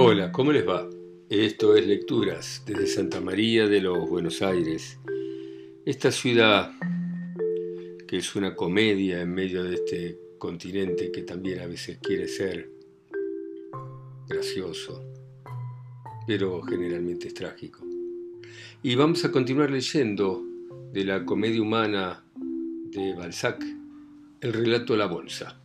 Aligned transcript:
Hola, 0.00 0.30
¿cómo 0.30 0.52
les 0.52 0.64
va? 0.64 0.88
Esto 1.28 1.74
es 1.74 1.84
Lecturas 1.84 2.62
desde 2.64 2.86
Santa 2.86 3.20
María 3.20 3.66
de 3.66 3.80
los 3.80 4.08
Buenos 4.08 4.42
Aires. 4.42 4.96
Esta 5.84 6.12
ciudad, 6.12 6.70
que 8.06 8.18
es 8.18 8.36
una 8.36 8.54
comedia 8.54 9.20
en 9.20 9.34
medio 9.34 9.64
de 9.64 9.74
este 9.74 10.18
continente 10.38 11.10
que 11.10 11.22
también 11.22 11.58
a 11.58 11.66
veces 11.66 11.98
quiere 12.00 12.28
ser 12.28 12.70
gracioso, 14.28 15.02
pero 16.28 16.62
generalmente 16.62 17.26
es 17.26 17.34
trágico. 17.34 17.84
Y 18.84 18.94
vamos 18.94 19.24
a 19.24 19.32
continuar 19.32 19.72
leyendo 19.72 20.44
de 20.92 21.04
la 21.04 21.24
comedia 21.24 21.60
humana 21.60 22.24
de 22.36 23.14
Balzac, 23.14 23.64
el 24.42 24.52
relato 24.52 24.96
La 24.96 25.06
Bolsa 25.06 25.60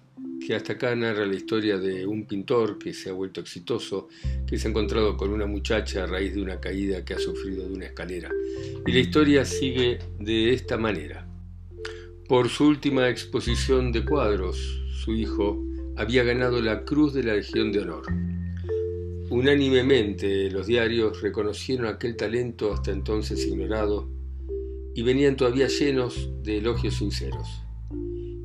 que 0.46 0.56
hasta 0.56 0.74
acá 0.74 0.96
narra 0.96 1.26
la 1.26 1.36
historia 1.36 1.78
de 1.78 2.06
un 2.06 2.26
pintor 2.26 2.78
que 2.78 2.94
se 2.94 3.10
ha 3.10 3.14
vuelto 3.14 3.40
exitoso, 3.40 4.10
que 4.46 4.58
se 4.58 4.68
ha 4.68 4.72
encontrado 4.72 5.16
con 5.16 5.32
una 5.32 5.46
muchacha 5.46 6.04
a 6.04 6.08
raíz 6.08 6.36
de 6.36 6.42
una 6.42 6.60
caída 6.60 7.06
que 7.06 7.14
ha 7.14 7.20
sufrido 7.20 7.68
de 7.68 7.74
una 7.74 7.86
escalera. 7.86 8.30
Y 8.86 8.92
la 8.92 9.00
historia 9.00 9.46
sigue 9.46 10.00
de 10.20 10.54
esta 10.54 10.78
manera. 10.78 11.28
Por 12.28 12.50
su 12.50 12.66
última 12.66 13.10
exposición 13.10 13.92
de 13.92 14.04
cuadros, 14.04 14.58
su 14.92 15.14
hijo 15.14 15.64
había 15.96 16.24
ganado 16.24 16.62
la 16.62 16.84
Cruz 16.84 17.14
de 17.14 17.24
la 17.24 17.36
Legión 17.36 17.72
de 17.72 17.80
Honor. 17.80 18.06
Unánimemente 19.30 20.52
los 20.52 20.68
diarios 20.68 21.22
reconocieron 21.22 21.88
aquel 21.88 22.16
talento 22.16 22.74
hasta 22.74 22.92
entonces 22.92 23.46
ignorado 23.48 24.10
y 24.96 25.02
venían 25.04 25.36
todavía 25.36 25.68
llenos 25.68 26.30
de 26.44 26.58
elogios 26.58 26.96
sinceros. 26.96 27.64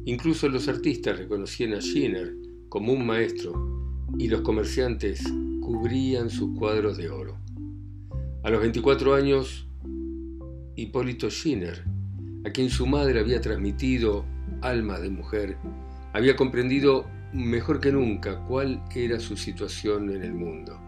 Incluso 0.09 0.49
los 0.49 0.69
artistas 0.69 1.19
reconocían 1.19 1.75
a 1.75 1.83
Schiner 1.83 2.35
como 2.71 2.95
un 2.95 3.07
maestro 3.07 4.07
y 4.19 4.29
los 4.29 4.41
comerciantes 4.41 5.23
cubrían 5.61 6.31
sus 6.31 6.59
cuadros 6.59 6.97
de 6.97 7.11
oro. 7.11 7.37
A 8.43 8.49
los 8.49 8.59
24 8.63 9.15
años, 9.15 9.69
Hipólito 10.77 11.29
Schiner, 11.29 11.85
a 12.47 12.51
quien 12.51 12.71
su 12.71 12.87
madre 12.87 13.21
había 13.21 13.43
transmitido 13.43 14.25
alma 14.63 14.99
de 14.99 15.11
mujer, 15.11 15.59
había 16.15 16.37
comprendido 16.37 17.05
mejor 17.35 17.79
que 17.79 17.93
nunca 17.93 18.43
cuál 18.47 18.83
era 18.95 19.21
su 19.21 19.37
situación 19.37 20.09
en 20.09 20.23
el 20.23 20.33
mundo. 20.33 20.81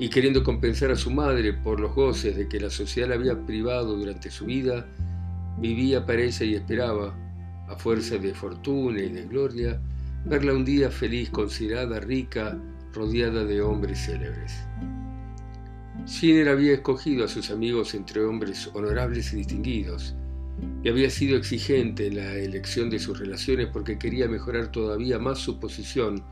Y 0.00 0.10
queriendo 0.10 0.42
compensar 0.42 0.90
a 0.90 0.96
su 0.96 1.12
madre 1.12 1.52
por 1.52 1.78
los 1.78 1.94
goces 1.94 2.36
de 2.36 2.48
que 2.48 2.58
la 2.58 2.70
sociedad 2.70 3.10
la 3.10 3.14
había 3.14 3.46
privado 3.46 3.96
durante 3.96 4.28
su 4.28 4.46
vida, 4.46 4.88
vivía 5.60 6.04
para 6.04 6.22
ella 6.22 6.44
y 6.44 6.56
esperaba, 6.56 7.29
a 7.70 7.76
fuerza 7.76 8.18
de 8.18 8.34
fortuna 8.34 9.00
y 9.00 9.10
de 9.10 9.26
gloria, 9.26 9.80
verla 10.24 10.52
un 10.54 10.64
día 10.64 10.90
feliz, 10.90 11.30
considerada 11.30 12.00
rica, 12.00 12.58
rodeada 12.92 13.44
de 13.44 13.62
hombres 13.62 14.06
célebres. 14.06 14.52
Schiller 16.04 16.48
había 16.48 16.72
escogido 16.72 17.24
a 17.24 17.28
sus 17.28 17.50
amigos 17.50 17.94
entre 17.94 18.24
hombres 18.24 18.68
honorables 18.74 19.32
y 19.32 19.36
distinguidos, 19.36 20.16
y 20.82 20.88
había 20.88 21.08
sido 21.10 21.36
exigente 21.36 22.08
en 22.08 22.16
la 22.16 22.34
elección 22.34 22.90
de 22.90 22.98
sus 22.98 23.18
relaciones 23.18 23.68
porque 23.72 23.98
quería 23.98 24.26
mejorar 24.28 24.72
todavía 24.72 25.18
más 25.18 25.38
su 25.38 25.60
posición, 25.60 26.24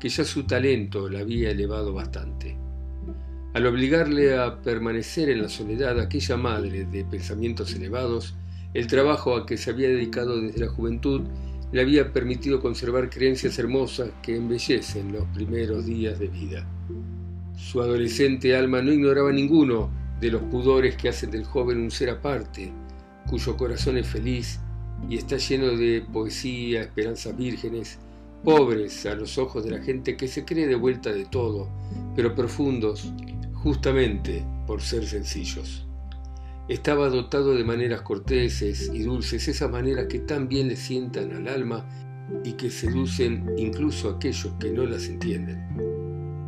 que 0.00 0.08
ya 0.08 0.24
su 0.24 0.44
talento 0.44 1.08
la 1.08 1.20
había 1.20 1.50
elevado 1.50 1.92
bastante. 1.92 2.56
Al 3.52 3.66
obligarle 3.66 4.36
a 4.36 4.60
permanecer 4.60 5.28
en 5.28 5.42
la 5.42 5.48
soledad 5.48 6.00
aquella 6.00 6.36
madre 6.36 6.84
de 6.84 7.04
pensamientos 7.04 7.74
elevados, 7.74 8.34
el 8.74 8.86
trabajo 8.86 9.36
a 9.36 9.46
que 9.46 9.56
se 9.56 9.70
había 9.70 9.88
dedicado 9.88 10.40
desde 10.40 10.60
la 10.60 10.68
juventud 10.68 11.22
le 11.72 11.80
había 11.80 12.12
permitido 12.12 12.60
conservar 12.60 13.10
creencias 13.10 13.58
hermosas 13.58 14.10
que 14.22 14.36
embellecen 14.36 15.12
los 15.12 15.24
primeros 15.34 15.86
días 15.86 16.18
de 16.18 16.28
vida. 16.28 16.66
Su 17.56 17.80
adolescente 17.80 18.56
alma 18.56 18.82
no 18.82 18.92
ignoraba 18.92 19.32
ninguno 19.32 19.90
de 20.20 20.30
los 20.30 20.42
pudores 20.42 20.96
que 20.96 21.08
hacen 21.08 21.30
del 21.30 21.44
joven 21.44 21.78
un 21.78 21.90
ser 21.90 22.10
aparte, 22.10 22.72
cuyo 23.28 23.56
corazón 23.56 23.96
es 23.98 24.06
feliz 24.06 24.60
y 25.08 25.16
está 25.16 25.36
lleno 25.36 25.68
de 25.68 26.04
poesía, 26.12 26.82
esperanzas 26.82 27.36
vírgenes, 27.36 27.98
pobres 28.44 29.04
a 29.06 29.14
los 29.14 29.38
ojos 29.38 29.64
de 29.64 29.72
la 29.72 29.82
gente 29.82 30.16
que 30.16 30.28
se 30.28 30.44
cree 30.44 30.66
de 30.66 30.76
vuelta 30.76 31.12
de 31.12 31.24
todo, 31.24 31.68
pero 32.14 32.34
profundos 32.34 33.12
justamente 33.54 34.44
por 34.66 34.80
ser 34.80 35.06
sencillos. 35.06 35.85
Estaba 36.68 37.08
dotado 37.08 37.54
de 37.54 37.62
maneras 37.62 38.02
corteses 38.02 38.90
y 38.92 39.04
dulces, 39.04 39.46
esas 39.46 39.70
maneras 39.70 40.06
que 40.06 40.18
tan 40.18 40.48
bien 40.48 40.66
le 40.66 40.74
sientan 40.74 41.32
al 41.32 41.46
alma 41.46 41.86
y 42.42 42.54
que 42.54 42.70
seducen 42.70 43.54
incluso 43.56 44.08
a 44.08 44.14
aquellos 44.14 44.52
que 44.58 44.72
no 44.72 44.84
las 44.84 45.06
entienden. 45.06 45.62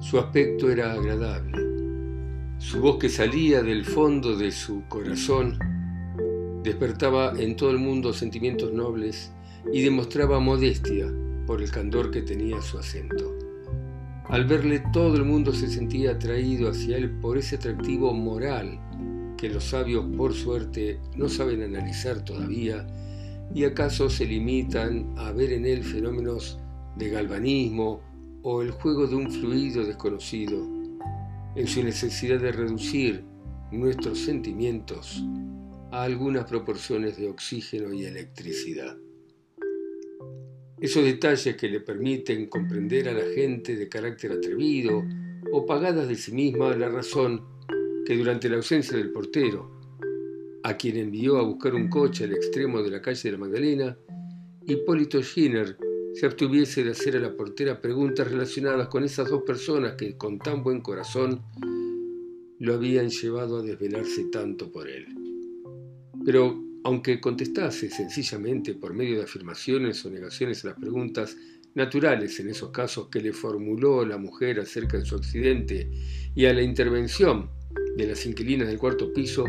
Su 0.00 0.18
aspecto 0.18 0.70
era 0.70 0.92
agradable. 0.92 1.56
Su 2.58 2.80
voz 2.80 2.98
que 2.98 3.08
salía 3.08 3.62
del 3.62 3.84
fondo 3.84 4.36
de 4.36 4.50
su 4.50 4.82
corazón 4.88 5.56
despertaba 6.64 7.34
en 7.38 7.54
todo 7.54 7.70
el 7.70 7.78
mundo 7.78 8.12
sentimientos 8.12 8.72
nobles 8.72 9.30
y 9.72 9.82
demostraba 9.82 10.40
modestia 10.40 11.06
por 11.46 11.62
el 11.62 11.70
candor 11.70 12.10
que 12.10 12.22
tenía 12.22 12.60
su 12.60 12.76
acento. 12.76 13.36
Al 14.28 14.46
verle 14.46 14.82
todo 14.92 15.14
el 15.14 15.24
mundo 15.24 15.52
se 15.52 15.68
sentía 15.68 16.10
atraído 16.10 16.70
hacia 16.70 16.96
él 16.96 17.08
por 17.08 17.38
ese 17.38 17.54
atractivo 17.54 18.12
moral 18.12 18.80
que 19.38 19.48
los 19.48 19.64
sabios 19.64 20.04
por 20.16 20.34
suerte 20.34 20.98
no 21.16 21.28
saben 21.28 21.62
analizar 21.62 22.24
todavía 22.24 22.86
y 23.54 23.64
acaso 23.64 24.10
se 24.10 24.26
limitan 24.26 25.14
a 25.16 25.32
ver 25.32 25.52
en 25.52 25.64
él 25.64 25.82
fenómenos 25.82 26.58
de 26.96 27.08
galvanismo 27.08 28.02
o 28.42 28.62
el 28.62 28.72
juego 28.72 29.06
de 29.06 29.14
un 29.14 29.30
fluido 29.30 29.86
desconocido, 29.86 30.58
en 31.54 31.66
su 31.66 31.82
necesidad 31.82 32.40
de 32.40 32.52
reducir 32.52 33.24
nuestros 33.72 34.18
sentimientos 34.18 35.22
a 35.90 36.02
algunas 36.02 36.44
proporciones 36.44 37.16
de 37.16 37.28
oxígeno 37.28 37.92
y 37.92 38.04
electricidad. 38.04 38.96
Esos 40.80 41.04
detalles 41.04 41.56
que 41.56 41.68
le 41.68 41.80
permiten 41.80 42.46
comprender 42.46 43.08
a 43.08 43.12
la 43.12 43.24
gente 43.34 43.76
de 43.76 43.88
carácter 43.88 44.32
atrevido 44.32 45.04
o 45.52 45.66
pagadas 45.66 46.08
de 46.08 46.14
sí 46.14 46.32
misma 46.32 46.74
la 46.76 46.88
razón 46.88 47.57
que 48.08 48.16
durante 48.16 48.48
la 48.48 48.56
ausencia 48.56 48.96
del 48.96 49.10
portero, 49.10 49.70
a 50.62 50.78
quien 50.78 50.96
envió 50.96 51.36
a 51.36 51.42
buscar 51.42 51.74
un 51.74 51.90
coche 51.90 52.24
al 52.24 52.32
extremo 52.32 52.82
de 52.82 52.90
la 52.90 53.02
calle 53.02 53.20
de 53.22 53.32
la 53.32 53.36
Magdalena, 53.36 53.98
Hipólito 54.66 55.22
Schiner 55.22 55.76
se 56.14 56.24
abstuviese 56.24 56.82
de 56.84 56.92
hacer 56.92 57.18
a 57.18 57.20
la 57.20 57.36
portera 57.36 57.82
preguntas 57.82 58.30
relacionadas 58.30 58.88
con 58.88 59.04
esas 59.04 59.28
dos 59.28 59.42
personas 59.42 59.92
que 59.92 60.16
con 60.16 60.38
tan 60.38 60.62
buen 60.62 60.80
corazón 60.80 61.42
lo 62.58 62.72
habían 62.72 63.10
llevado 63.10 63.58
a 63.58 63.62
desvelarse 63.62 64.24
tanto 64.32 64.72
por 64.72 64.88
él. 64.88 65.04
Pero 66.24 66.58
aunque 66.84 67.20
contestase 67.20 67.90
sencillamente 67.90 68.72
por 68.72 68.94
medio 68.94 69.18
de 69.18 69.24
afirmaciones 69.24 70.02
o 70.06 70.10
negaciones 70.10 70.64
a 70.64 70.68
las 70.68 70.78
preguntas 70.78 71.36
naturales 71.74 72.40
en 72.40 72.48
esos 72.48 72.70
casos 72.70 73.08
que 73.10 73.20
le 73.20 73.34
formuló 73.34 74.06
la 74.06 74.16
mujer 74.16 74.60
acerca 74.60 74.96
de 74.96 75.04
su 75.04 75.16
accidente 75.16 75.90
y 76.34 76.46
a 76.46 76.54
la 76.54 76.62
intervención 76.62 77.57
de 77.98 78.06
las 78.06 78.24
inquilinas 78.26 78.68
del 78.68 78.78
cuarto 78.78 79.12
piso, 79.12 79.44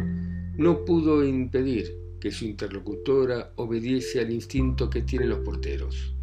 no 0.58 0.84
pudo 0.84 1.24
impedir 1.24 1.96
que 2.20 2.32
su 2.32 2.46
interlocutora 2.46 3.54
obediese 3.58 4.20
al 4.20 4.32
instinto 4.32 4.90
que 4.90 5.04
tienen 5.04 5.30
los 5.30 5.40
porteros. 5.40 6.16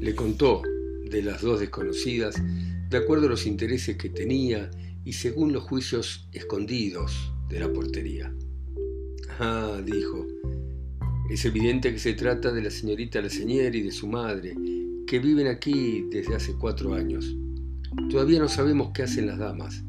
Le 0.00 0.14
contó 0.14 0.62
de 1.10 1.22
las 1.22 1.42
dos 1.42 1.58
desconocidas, 1.58 2.40
de 2.88 2.96
acuerdo 2.96 3.26
a 3.26 3.30
los 3.30 3.46
intereses 3.46 3.96
que 3.96 4.08
tenía 4.08 4.70
y 5.04 5.12
según 5.12 5.52
los 5.52 5.64
juicios 5.64 6.28
escondidos 6.32 7.32
de 7.48 7.58
la 7.58 7.72
portería. 7.72 8.32
Ah, 9.40 9.82
dijo, 9.84 10.24
es 11.28 11.44
evidente 11.44 11.92
que 11.92 11.98
se 11.98 12.12
trata 12.12 12.52
de 12.52 12.62
la 12.62 12.70
señorita 12.70 13.20
Laseñer 13.20 13.74
y 13.74 13.82
de 13.82 13.90
su 13.90 14.06
madre, 14.06 14.54
que 15.04 15.18
viven 15.18 15.48
aquí 15.48 16.06
desde 16.12 16.36
hace 16.36 16.54
cuatro 16.54 16.94
años. 16.94 17.36
Todavía 18.08 18.38
no 18.38 18.48
sabemos 18.48 18.92
qué 18.94 19.02
hacen 19.02 19.26
las 19.26 19.38
damas, 19.38 19.82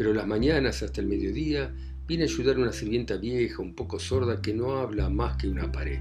pero 0.00 0.14
las 0.14 0.26
mañanas 0.26 0.82
hasta 0.82 1.02
el 1.02 1.08
mediodía 1.08 1.70
viene 2.08 2.22
a 2.22 2.26
ayudar 2.26 2.58
una 2.58 2.72
sirvienta 2.72 3.18
vieja, 3.18 3.60
un 3.60 3.74
poco 3.74 3.98
sorda, 3.98 4.40
que 4.40 4.54
no 4.54 4.78
habla 4.78 5.10
más 5.10 5.36
que 5.36 5.46
una 5.46 5.70
pared. 5.70 5.98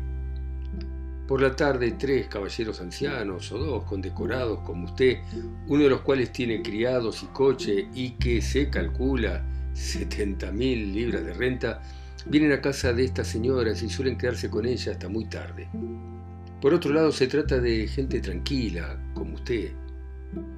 Por 1.28 1.42
la 1.42 1.54
tarde, 1.54 1.98
tres 2.00 2.30
caballeros 2.30 2.80
ancianos 2.80 3.52
o 3.52 3.58
dos 3.58 3.84
condecorados 3.84 4.62
como 4.62 4.86
usted, 4.86 5.18
uno 5.68 5.84
de 5.84 5.90
los 5.90 6.00
cuales 6.00 6.32
tiene 6.32 6.62
criados 6.62 7.24
y 7.24 7.26
coche 7.26 7.90
y 7.94 8.12
que 8.12 8.42
se 8.42 8.70
calcula 8.70 9.44
70 9.74 10.50
mil 10.54 10.94
libras 10.94 11.26
de 11.26 11.34
renta, 11.34 11.82
vienen 12.26 12.54
a 12.54 12.62
casa 12.62 12.94
de 12.94 13.04
estas 13.04 13.28
señoras 13.28 13.84
y 13.84 13.90
suelen 13.90 14.18
quedarse 14.18 14.50
con 14.50 14.66
ella 14.66 14.94
hasta 14.94 15.10
muy 15.10 15.26
tarde. 15.26 15.68
Por 16.62 16.74
otro 16.74 16.94
lado, 16.94 17.12
se 17.12 17.28
trata 17.28 17.60
de 17.60 17.86
gente 17.90 18.22
tranquila, 18.22 18.98
como 19.14 19.36
usted, 19.36 19.74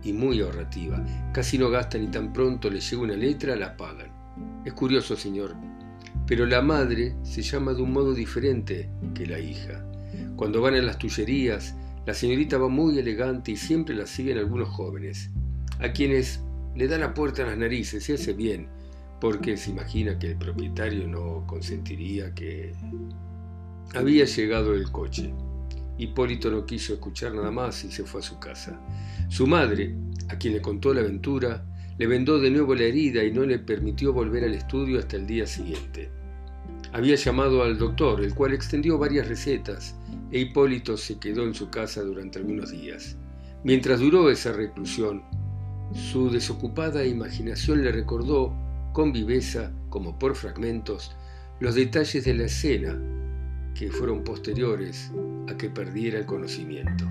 y 0.03 0.13
muy 0.13 0.41
ahorrativa. 0.41 1.03
Casi 1.33 1.57
no 1.57 1.69
gastan 1.69 2.03
y 2.03 2.07
tan 2.07 2.33
pronto 2.33 2.69
les 2.69 2.89
llega 2.89 3.03
una 3.03 3.15
letra 3.15 3.55
la 3.55 3.77
pagan. 3.77 4.11
Es 4.65 4.73
curioso, 4.73 5.15
señor, 5.15 5.55
pero 6.27 6.45
la 6.45 6.61
madre 6.61 7.15
se 7.23 7.41
llama 7.41 7.73
de 7.73 7.81
un 7.81 7.93
modo 7.93 8.13
diferente 8.13 8.89
que 9.13 9.25
la 9.25 9.39
hija. 9.39 9.85
Cuando 10.35 10.61
van 10.61 10.75
a 10.75 10.81
las 10.81 10.97
tullerías, 10.97 11.75
la 12.05 12.13
señorita 12.13 12.57
va 12.57 12.67
muy 12.67 12.97
elegante 12.97 13.51
y 13.51 13.57
siempre 13.57 13.95
la 13.95 14.07
siguen 14.07 14.37
algunos 14.37 14.69
jóvenes, 14.69 15.29
a 15.79 15.91
quienes 15.91 16.41
le 16.75 16.87
da 16.87 16.97
la 16.97 17.13
puerta 17.13 17.43
a 17.43 17.47
las 17.47 17.57
narices 17.57 18.07
y 18.09 18.13
hace 18.13 18.33
bien, 18.33 18.67
porque 19.19 19.57
se 19.57 19.71
imagina 19.71 20.17
que 20.17 20.31
el 20.31 20.37
propietario 20.37 21.07
no 21.07 21.45
consentiría 21.47 22.33
que... 22.33 22.73
Había 23.93 24.23
llegado 24.23 24.73
el 24.73 24.89
coche. 24.89 25.33
Hipólito 26.01 26.49
no 26.49 26.65
quiso 26.65 26.93
escuchar 26.93 27.35
nada 27.35 27.51
más 27.51 27.83
y 27.83 27.91
se 27.91 28.03
fue 28.03 28.21
a 28.21 28.23
su 28.23 28.39
casa. 28.39 28.81
Su 29.29 29.45
madre, 29.45 29.95
a 30.29 30.35
quien 30.35 30.55
le 30.55 30.61
contó 30.61 30.95
la 30.95 31.01
aventura, 31.01 31.63
le 31.99 32.07
vendó 32.07 32.39
de 32.39 32.49
nuevo 32.49 32.73
la 32.73 32.85
herida 32.85 33.23
y 33.23 33.31
no 33.31 33.45
le 33.45 33.59
permitió 33.59 34.11
volver 34.11 34.43
al 34.43 34.55
estudio 34.55 34.97
hasta 34.97 35.17
el 35.17 35.27
día 35.27 35.45
siguiente. 35.45 36.09
Había 36.91 37.15
llamado 37.15 37.61
al 37.61 37.77
doctor, 37.77 38.21
el 38.21 38.33
cual 38.33 38.53
extendió 38.53 38.97
varias 38.97 39.27
recetas, 39.27 39.95
e 40.31 40.39
Hipólito 40.39 40.97
se 40.97 41.19
quedó 41.19 41.43
en 41.43 41.53
su 41.53 41.69
casa 41.69 42.01
durante 42.01 42.39
algunos 42.39 42.71
días. 42.71 43.15
Mientras 43.63 43.99
duró 43.99 44.31
esa 44.31 44.53
reclusión, 44.53 45.21
su 45.93 46.31
desocupada 46.31 47.05
imaginación 47.05 47.83
le 47.83 47.91
recordó 47.91 48.55
con 48.91 49.13
viveza, 49.13 49.71
como 49.89 50.17
por 50.17 50.35
fragmentos, 50.35 51.15
los 51.59 51.75
detalles 51.75 52.25
de 52.25 52.33
la 52.33 52.45
escena 52.45 52.99
que 53.73 53.91
fueron 53.91 54.23
posteriores 54.23 55.11
a 55.47 55.57
que 55.57 55.69
perdiera 55.69 56.19
el 56.19 56.25
conocimiento. 56.25 57.05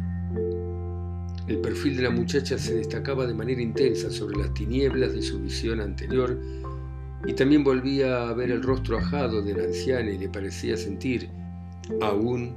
El 1.47 1.59
perfil 1.59 1.97
de 1.97 2.03
la 2.03 2.11
muchacha 2.11 2.59
se 2.59 2.75
destacaba 2.75 3.27
de 3.27 3.35
manera 3.35 3.61
intensa 3.61 4.11
sobre 4.11 4.39
las 4.39 4.55
tinieblas 4.55 5.13
de 5.13 5.23
su 5.23 5.41
visión 5.41 5.81
anterior 5.81 6.39
y 7.27 7.33
también 7.35 7.65
volvía 7.65 8.29
a 8.29 8.35
ver 8.35 8.51
el 8.51 8.63
rostro 8.63 8.99
ajado 8.99 9.43
de 9.43 9.55
la 9.55 9.65
anciana 9.65 10.11
y 10.11 10.19
le 10.19 10.29
parecía 10.29 10.77
sentir, 10.77 11.29
aún, 12.01 12.55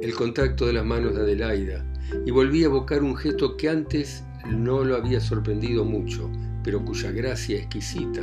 el 0.00 0.14
contacto 0.14 0.66
de 0.66 0.72
las 0.72 0.84
manos 0.84 1.14
de 1.14 1.22
Adelaida 1.22 1.84
y 2.24 2.30
volvía 2.30 2.66
a 2.66 2.70
evocar 2.70 3.02
un 3.02 3.16
gesto 3.16 3.56
que 3.56 3.68
antes 3.68 4.24
no 4.48 4.84
lo 4.84 4.96
había 4.96 5.20
sorprendido 5.20 5.84
mucho, 5.84 6.30
pero 6.64 6.84
cuya 6.84 7.10
gracia 7.10 7.58
exquisita 7.58 8.22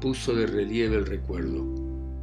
puso 0.00 0.34
de 0.34 0.46
relieve 0.46 0.96
el 0.96 1.06
recuerdo. 1.06 1.77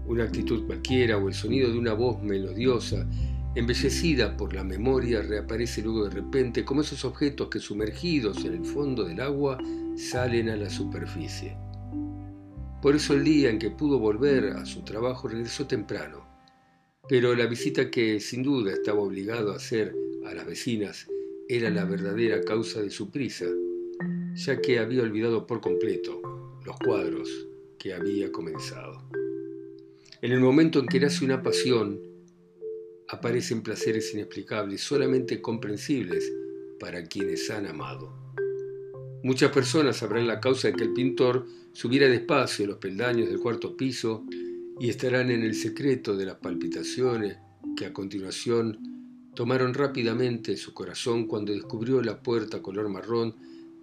Una 0.07 0.25
actitud 0.25 0.65
cualquiera 0.65 1.17
o 1.17 1.27
el 1.27 1.33
sonido 1.33 1.71
de 1.71 1.77
una 1.77 1.93
voz 1.93 2.21
melodiosa, 2.21 3.07
embellecida 3.55 4.35
por 4.37 4.53
la 4.53 4.63
memoria, 4.63 5.21
reaparece 5.21 5.81
luego 5.81 6.05
de 6.05 6.15
repente 6.15 6.63
como 6.63 6.81
esos 6.81 7.05
objetos 7.05 7.49
que 7.49 7.59
sumergidos 7.59 8.43
en 8.45 8.53
el 8.53 8.65
fondo 8.65 9.03
del 9.03 9.21
agua 9.21 9.57
salen 9.95 10.49
a 10.49 10.55
la 10.55 10.69
superficie. 10.69 11.57
Por 12.81 12.95
eso 12.95 13.13
el 13.13 13.23
día 13.23 13.49
en 13.49 13.57
que 13.57 13.71
pudo 13.71 13.97
volver 13.97 14.49
a 14.49 14.65
su 14.65 14.83
trabajo 14.83 15.27
regresó 15.27 15.65
temprano. 15.65 16.23
Pero 17.07 17.35
la 17.35 17.47
visita 17.47 17.89
que 17.89 18.19
sin 18.19 18.43
duda 18.43 18.73
estaba 18.73 18.99
obligado 18.99 19.53
a 19.53 19.55
hacer 19.55 19.95
a 20.25 20.33
las 20.33 20.45
vecinas 20.45 21.07
era 21.47 21.69
la 21.69 21.85
verdadera 21.85 22.41
causa 22.41 22.81
de 22.81 22.89
su 22.89 23.09
prisa, 23.09 23.45
ya 24.33 24.61
que 24.61 24.79
había 24.79 25.03
olvidado 25.03 25.47
por 25.47 25.61
completo 25.61 26.21
los 26.65 26.75
cuadros 26.77 27.47
que 27.79 27.93
había 27.93 28.31
comenzado. 28.31 29.03
En 30.25 30.31
el 30.31 30.39
momento 30.39 30.79
en 30.79 30.87
que 30.87 30.99
nace 30.99 31.23
una 31.23 31.43
pasión, 31.43 32.01
aparecen 33.09 33.61
placeres 33.61 34.11
inexplicables, 34.15 34.81
solamente 34.81 35.39
comprensibles 35.39 36.33
para 36.79 37.05
quienes 37.05 37.51
han 37.51 37.67
amado. 37.67 38.11
Muchas 39.23 39.51
personas 39.51 39.97
sabrán 39.97 40.25
la 40.25 40.39
causa 40.39 40.69
de 40.69 40.73
que 40.73 40.83
el 40.83 40.93
pintor 40.93 41.45
subiera 41.73 42.07
despacio 42.07 42.65
los 42.65 42.77
peldaños 42.77 43.29
del 43.29 43.39
cuarto 43.39 43.77
piso 43.77 44.25
y 44.79 44.89
estarán 44.89 45.29
en 45.29 45.43
el 45.43 45.53
secreto 45.53 46.17
de 46.17 46.25
las 46.25 46.37
palpitaciones 46.37 47.37
que 47.77 47.85
a 47.85 47.93
continuación 47.93 48.79
tomaron 49.35 49.75
rápidamente 49.75 50.57
su 50.57 50.73
corazón 50.73 51.27
cuando 51.27 51.53
descubrió 51.53 52.01
la 52.01 52.23
puerta 52.23 52.63
color 52.63 52.89
marrón 52.89 53.35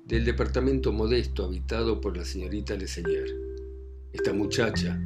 del 0.05 0.25
departamento 0.25 0.91
modesto 0.91 1.45
habitado 1.45 2.01
por 2.01 2.17
la 2.17 2.25
señorita 2.25 2.75
Lesenier. 2.75 3.33
Esta 4.13 4.33
muchacha, 4.33 5.01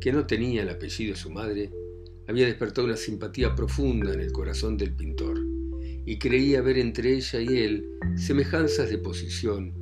que 0.00 0.12
no 0.12 0.26
tenía 0.26 0.62
el 0.62 0.68
apellido 0.68 1.14
de 1.14 1.20
su 1.20 1.30
madre, 1.30 1.70
había 2.26 2.46
despertado 2.46 2.86
una 2.86 2.96
simpatía 2.96 3.54
profunda 3.54 4.12
en 4.12 4.20
el 4.20 4.32
corazón 4.32 4.76
del 4.76 4.94
pintor 4.94 5.38
y 6.04 6.18
creía 6.18 6.62
ver 6.62 6.78
entre 6.78 7.14
ella 7.14 7.40
y 7.40 7.58
él 7.58 7.90
semejanzas 8.16 8.90
de 8.90 8.98
posición 8.98 9.74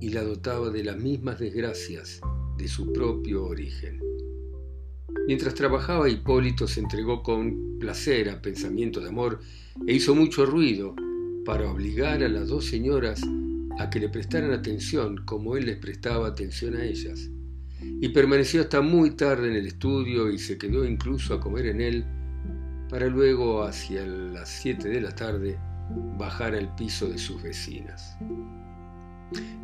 y 0.00 0.10
la 0.10 0.22
dotaba 0.22 0.70
de 0.70 0.84
las 0.84 0.96
mismas 0.96 1.38
desgracias 1.38 2.20
de 2.58 2.68
su 2.68 2.92
propio 2.92 3.44
origen. 3.44 4.00
Mientras 5.26 5.54
trabajaba, 5.54 6.08
Hipólito 6.08 6.68
se 6.68 6.80
entregó 6.80 7.22
con 7.22 7.78
placer 7.78 8.30
a 8.30 8.42
pensamientos 8.42 9.02
de 9.02 9.08
amor 9.08 9.40
e 9.86 9.94
hizo 9.94 10.14
mucho 10.14 10.46
ruido 10.46 10.94
para 11.44 11.70
obligar 11.70 12.22
a 12.22 12.28
las 12.28 12.48
dos 12.48 12.66
señoras 12.66 13.20
a 13.78 13.90
que 13.90 14.00
le 14.00 14.08
prestaran 14.08 14.52
atención 14.52 15.24
como 15.24 15.56
él 15.56 15.66
les 15.66 15.78
prestaba 15.78 16.28
atención 16.28 16.76
a 16.76 16.84
ellas 16.84 17.30
y 17.80 18.08
permaneció 18.10 18.62
hasta 18.62 18.80
muy 18.80 19.10
tarde 19.10 19.48
en 19.48 19.56
el 19.56 19.66
estudio 19.66 20.30
y 20.30 20.38
se 20.38 20.58
quedó 20.58 20.84
incluso 20.84 21.34
a 21.34 21.40
comer 21.40 21.66
en 21.66 21.80
él 21.80 22.04
para 22.88 23.06
luego 23.06 23.62
hacia 23.64 24.06
las 24.06 24.48
7 24.48 24.88
de 24.88 25.00
la 25.00 25.14
tarde 25.14 25.58
bajar 26.18 26.54
al 26.54 26.74
piso 26.74 27.08
de 27.08 27.18
sus 27.18 27.42
vecinas. 27.42 28.16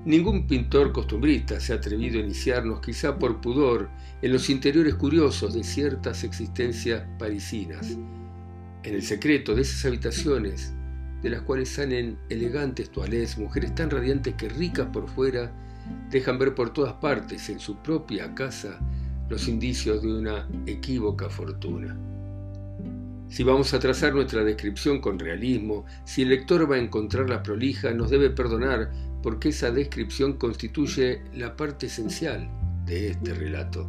Ningún 0.05 0.47
pintor 0.47 0.93
costumbrista 0.93 1.61
se 1.61 1.73
ha 1.73 1.77
atrevido 1.77 2.19
a 2.19 2.25
iniciarnos, 2.25 2.81
quizá 2.81 3.17
por 3.19 3.41
pudor, 3.41 3.89
en 4.21 4.33
los 4.33 4.51
interiores 4.51 4.97
curiosos 4.97 5.55
de 5.55 5.63
ciertas 5.63 6.25
existencias 6.25 7.05
parisinas, 7.19 7.97
en 8.83 8.95
el 8.95 9.03
secreto 9.03 9.55
de 9.55 9.63
esas 9.63 9.85
habitaciones 9.85 10.75
de 11.23 11.31
las 11.31 11.43
cuales 11.43 11.69
salen 11.69 12.19
elegantes 12.29 12.91
toalés, 12.91 13.39
mujeres 13.39 13.75
tan 13.77 13.91
radiantes 13.91 14.35
que 14.35 14.49
ricas 14.49 14.89
por 14.93 15.09
fuera 15.09 15.53
dejan 16.11 16.39
ver 16.39 16.55
por 16.55 16.73
todas 16.73 16.95
partes 16.95 17.49
en 17.49 17.61
su 17.61 17.77
propia 17.77 18.35
casa 18.35 18.79
los 19.29 19.49
indicios 19.49 20.03
de 20.03 20.13
una 20.13 20.49
equívoca 20.67 21.29
fortuna. 21.31 21.97
Si 23.29 23.45
vamos 23.45 23.73
a 23.73 23.79
trazar 23.79 24.13
nuestra 24.15 24.45
descripción 24.45 25.01
con 25.01 25.19
realismo, 25.19 25.87
si 26.05 26.21
el 26.21 26.29
lector 26.29 26.71
va 26.71 26.77
a 26.77 26.81
encontrarla 26.81 27.43
prolija, 27.43 27.91
nos 27.93 28.11
debe 28.11 28.29
perdonar 28.29 28.91
porque 29.23 29.49
esa 29.49 29.71
descripción 29.71 30.35
constituye 30.35 31.23
la 31.33 31.57
parte 31.57 31.87
esencial 31.87 32.51
de 32.85 33.13
este 33.13 33.33
relato, 33.33 33.89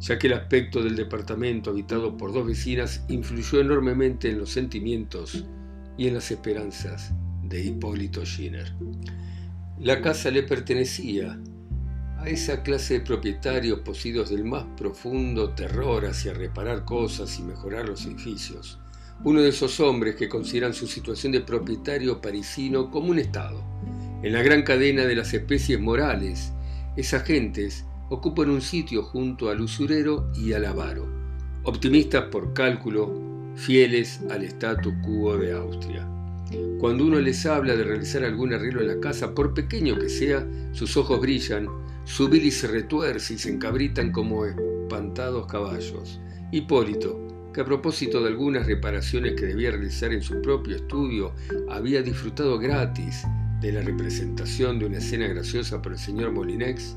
ya 0.00 0.18
que 0.18 0.26
el 0.26 0.32
aspecto 0.32 0.82
del 0.82 0.96
departamento 0.96 1.70
habitado 1.70 2.16
por 2.16 2.32
dos 2.32 2.48
vecinas 2.48 3.04
influyó 3.08 3.60
enormemente 3.60 4.28
en 4.28 4.38
los 4.38 4.50
sentimientos 4.50 5.44
y 5.96 6.08
en 6.08 6.14
las 6.14 6.30
esperanzas 6.32 7.12
de 7.44 7.62
Hipólito 7.62 8.26
Schiner. 8.26 8.72
La 9.80 10.00
casa 10.00 10.32
le 10.32 10.42
pertenecía 10.42 11.38
a 12.18 12.28
esa 12.28 12.64
clase 12.64 12.94
de 12.94 13.00
propietarios 13.00 13.78
poseídos 13.80 14.28
del 14.28 14.44
más 14.44 14.64
profundo 14.76 15.50
terror 15.50 16.04
hacia 16.04 16.34
reparar 16.34 16.84
cosas 16.84 17.38
y 17.38 17.44
mejorar 17.44 17.88
los 17.88 18.04
edificios. 18.04 18.80
Uno 19.22 19.40
de 19.40 19.50
esos 19.50 19.78
hombres 19.78 20.16
que 20.16 20.28
consideran 20.28 20.74
su 20.74 20.88
situación 20.88 21.30
de 21.30 21.42
propietario 21.42 22.20
parisino 22.20 22.90
como 22.90 23.10
un 23.10 23.20
Estado. 23.20 23.62
En 24.24 24.32
la 24.32 24.42
gran 24.42 24.64
cadena 24.64 25.04
de 25.06 25.14
las 25.14 25.32
especies 25.32 25.78
morales, 25.78 26.52
esas 26.96 27.22
gentes 27.22 27.84
ocupan 28.08 28.50
un 28.50 28.60
sitio 28.60 29.04
junto 29.04 29.48
al 29.48 29.60
usurero 29.60 30.28
y 30.34 30.54
al 30.54 30.64
avaro, 30.64 31.06
optimistas 31.62 32.24
por 32.32 32.52
cálculo, 32.52 33.14
fieles 33.54 34.22
al 34.28 34.42
statu 34.42 34.92
quo 35.02 35.36
de 35.36 35.52
Austria. 35.52 36.17
Cuando 36.78 37.04
uno 37.04 37.20
les 37.20 37.44
habla 37.46 37.76
de 37.76 37.84
realizar 37.84 38.24
algún 38.24 38.52
arreglo 38.54 38.80
en 38.80 38.88
la 38.88 39.00
casa, 39.00 39.34
por 39.34 39.54
pequeño 39.54 39.98
que 39.98 40.08
sea, 40.08 40.46
sus 40.72 40.96
ojos 40.96 41.20
brillan, 41.20 41.68
su 42.04 42.28
bilis 42.28 42.58
se 42.58 42.68
retuerce 42.68 43.34
y 43.34 43.38
se 43.38 43.50
encabritan 43.50 44.12
como 44.12 44.46
espantados 44.46 45.46
caballos. 45.46 46.20
Hipólito, 46.52 47.50
que 47.52 47.60
a 47.60 47.64
propósito 47.64 48.22
de 48.22 48.28
algunas 48.28 48.66
reparaciones 48.66 49.34
que 49.34 49.46
debía 49.46 49.72
realizar 49.72 50.12
en 50.12 50.22
su 50.22 50.40
propio 50.40 50.76
estudio, 50.76 51.32
había 51.68 52.02
disfrutado 52.02 52.58
gratis 52.58 53.24
de 53.60 53.72
la 53.72 53.82
representación 53.82 54.78
de 54.78 54.86
una 54.86 54.98
escena 54.98 55.26
graciosa 55.26 55.82
por 55.82 55.92
el 55.92 55.98
señor 55.98 56.32
Molinex, 56.32 56.96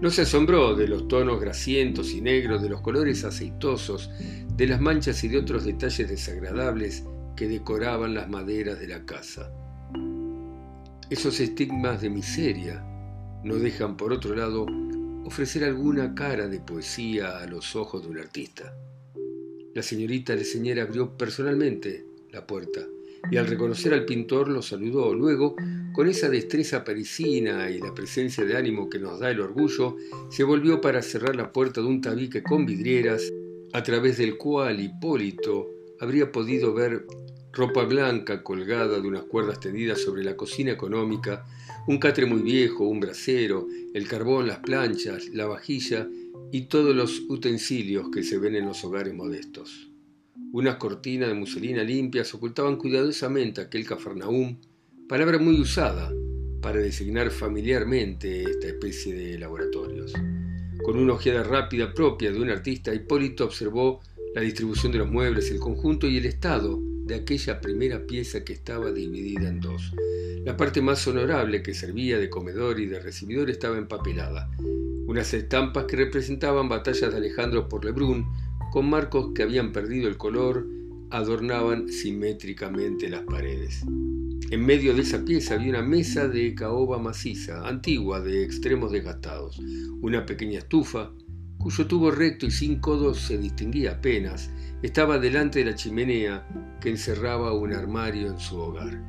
no 0.00 0.10
se 0.10 0.22
asombró 0.22 0.76
de 0.76 0.86
los 0.86 1.08
tonos 1.08 1.40
grasientos 1.40 2.12
y 2.12 2.20
negros, 2.20 2.62
de 2.62 2.68
los 2.68 2.80
colores 2.82 3.24
aceitosos, 3.24 4.10
de 4.56 4.66
las 4.68 4.80
manchas 4.80 5.24
y 5.24 5.28
de 5.28 5.38
otros 5.38 5.64
detalles 5.64 6.08
desagradables 6.08 7.04
que 7.38 7.46
decoraban 7.46 8.14
las 8.14 8.28
maderas 8.28 8.80
de 8.80 8.88
la 8.88 9.06
casa. 9.06 9.48
Esos 11.08 11.38
estigmas 11.38 12.02
de 12.02 12.10
miseria 12.10 12.82
no 13.44 13.54
dejan, 13.54 13.96
por 13.96 14.12
otro 14.12 14.34
lado, 14.34 14.66
ofrecer 15.24 15.62
alguna 15.62 16.16
cara 16.16 16.48
de 16.48 16.58
poesía 16.58 17.38
a 17.38 17.46
los 17.46 17.76
ojos 17.76 18.02
de 18.02 18.08
un 18.08 18.18
artista. 18.18 18.74
La 19.72 19.84
señorita 19.84 20.34
Leseñera 20.34 20.82
abrió 20.82 21.16
personalmente 21.16 22.04
la 22.32 22.44
puerta 22.44 22.80
y 23.30 23.36
al 23.36 23.46
reconocer 23.46 23.94
al 23.94 24.04
pintor 24.04 24.48
lo 24.48 24.60
saludó. 24.60 25.14
Luego, 25.14 25.54
con 25.92 26.08
esa 26.08 26.28
destreza 26.28 26.82
parisina 26.82 27.70
y 27.70 27.78
la 27.78 27.94
presencia 27.94 28.44
de 28.44 28.56
ánimo 28.56 28.90
que 28.90 28.98
nos 28.98 29.20
da 29.20 29.30
el 29.30 29.40
orgullo, 29.40 29.96
se 30.28 30.42
volvió 30.42 30.80
para 30.80 31.02
cerrar 31.02 31.36
la 31.36 31.52
puerta 31.52 31.80
de 31.82 31.86
un 31.86 32.00
tabique 32.00 32.42
con 32.42 32.66
vidrieras, 32.66 33.22
a 33.72 33.82
través 33.84 34.18
del 34.18 34.36
cual 34.36 34.80
Hipólito 34.80 35.68
habría 36.00 36.32
podido 36.32 36.74
ver 36.74 37.06
ropa 37.58 37.82
blanca 37.82 38.44
colgada 38.44 39.00
de 39.00 39.08
unas 39.08 39.24
cuerdas 39.24 39.58
tendidas 39.58 40.00
sobre 40.00 40.22
la 40.22 40.36
cocina 40.36 40.70
económica, 40.70 41.44
un 41.88 41.98
catre 41.98 42.24
muy 42.24 42.40
viejo, 42.40 42.86
un 42.86 43.00
brasero, 43.00 43.66
el 43.92 44.06
carbón, 44.06 44.46
las 44.46 44.60
planchas, 44.60 45.28
la 45.30 45.46
vajilla 45.46 46.08
y 46.52 46.62
todos 46.66 46.94
los 46.94 47.24
utensilios 47.28 48.10
que 48.10 48.22
se 48.22 48.38
ven 48.38 48.54
en 48.54 48.66
los 48.66 48.84
hogares 48.84 49.12
modestos. 49.12 49.90
Unas 50.52 50.76
cortinas 50.76 51.28
de 51.28 51.34
muselina 51.34 51.82
limpias 51.82 52.32
ocultaban 52.32 52.76
cuidadosamente 52.76 53.60
aquel 53.60 53.84
cafarnaúm, 53.84 54.56
palabra 55.08 55.38
muy 55.38 55.60
usada 55.60 56.12
para 56.62 56.78
designar 56.78 57.28
familiarmente 57.32 58.44
esta 58.44 58.68
especie 58.68 59.14
de 59.14 59.36
laboratorios. 59.36 60.12
Con 60.84 60.96
una 60.96 61.14
ojeada 61.14 61.42
rápida 61.42 61.92
propia 61.92 62.30
de 62.30 62.40
un 62.40 62.50
artista, 62.50 62.94
Hipólito 62.94 63.46
observó 63.46 64.00
la 64.36 64.42
distribución 64.42 64.92
de 64.92 64.98
los 64.98 65.10
muebles, 65.10 65.50
el 65.50 65.58
conjunto 65.58 66.06
y 66.06 66.18
el 66.18 66.26
estado 66.26 66.80
de 67.08 67.14
aquella 67.14 67.60
primera 67.60 68.06
pieza 68.06 68.44
que 68.44 68.52
estaba 68.52 68.92
dividida 68.92 69.48
en 69.48 69.60
dos. 69.60 69.92
La 70.44 70.56
parte 70.56 70.82
más 70.82 71.06
honorable 71.08 71.62
que 71.62 71.72
servía 71.72 72.18
de 72.18 72.28
comedor 72.28 72.78
y 72.78 72.86
de 72.86 73.00
recibidor 73.00 73.48
estaba 73.48 73.78
empapelada. 73.78 74.50
Unas 75.06 75.32
estampas 75.32 75.86
que 75.86 75.96
representaban 75.96 76.68
batallas 76.68 77.10
de 77.10 77.16
Alejandro 77.16 77.68
por 77.68 77.84
Lebrun, 77.84 78.26
con 78.70 78.90
marcos 78.90 79.32
que 79.34 79.42
habían 79.42 79.72
perdido 79.72 80.06
el 80.06 80.18
color, 80.18 80.66
adornaban 81.08 81.88
simétricamente 81.88 83.08
las 83.08 83.22
paredes. 83.22 83.82
En 84.50 84.66
medio 84.66 84.94
de 84.94 85.00
esa 85.00 85.24
pieza 85.24 85.54
había 85.54 85.70
una 85.70 85.82
mesa 85.82 86.28
de 86.28 86.54
caoba 86.54 86.98
maciza, 86.98 87.66
antigua, 87.66 88.20
de 88.20 88.44
extremos 88.44 88.92
desgastados, 88.92 89.58
una 90.02 90.26
pequeña 90.26 90.58
estufa, 90.58 91.10
cuyo 91.58 91.86
tubo 91.86 92.10
recto 92.10 92.46
y 92.46 92.50
sin 92.50 92.78
codos 92.80 93.20
se 93.20 93.36
distinguía 93.36 93.92
apenas, 93.92 94.50
estaba 94.82 95.18
delante 95.18 95.58
de 95.58 95.64
la 95.66 95.74
chimenea 95.74 96.46
que 96.80 96.90
encerraba 96.90 97.52
un 97.52 97.72
armario 97.72 98.28
en 98.28 98.38
su 98.38 98.56
hogar. 98.58 99.02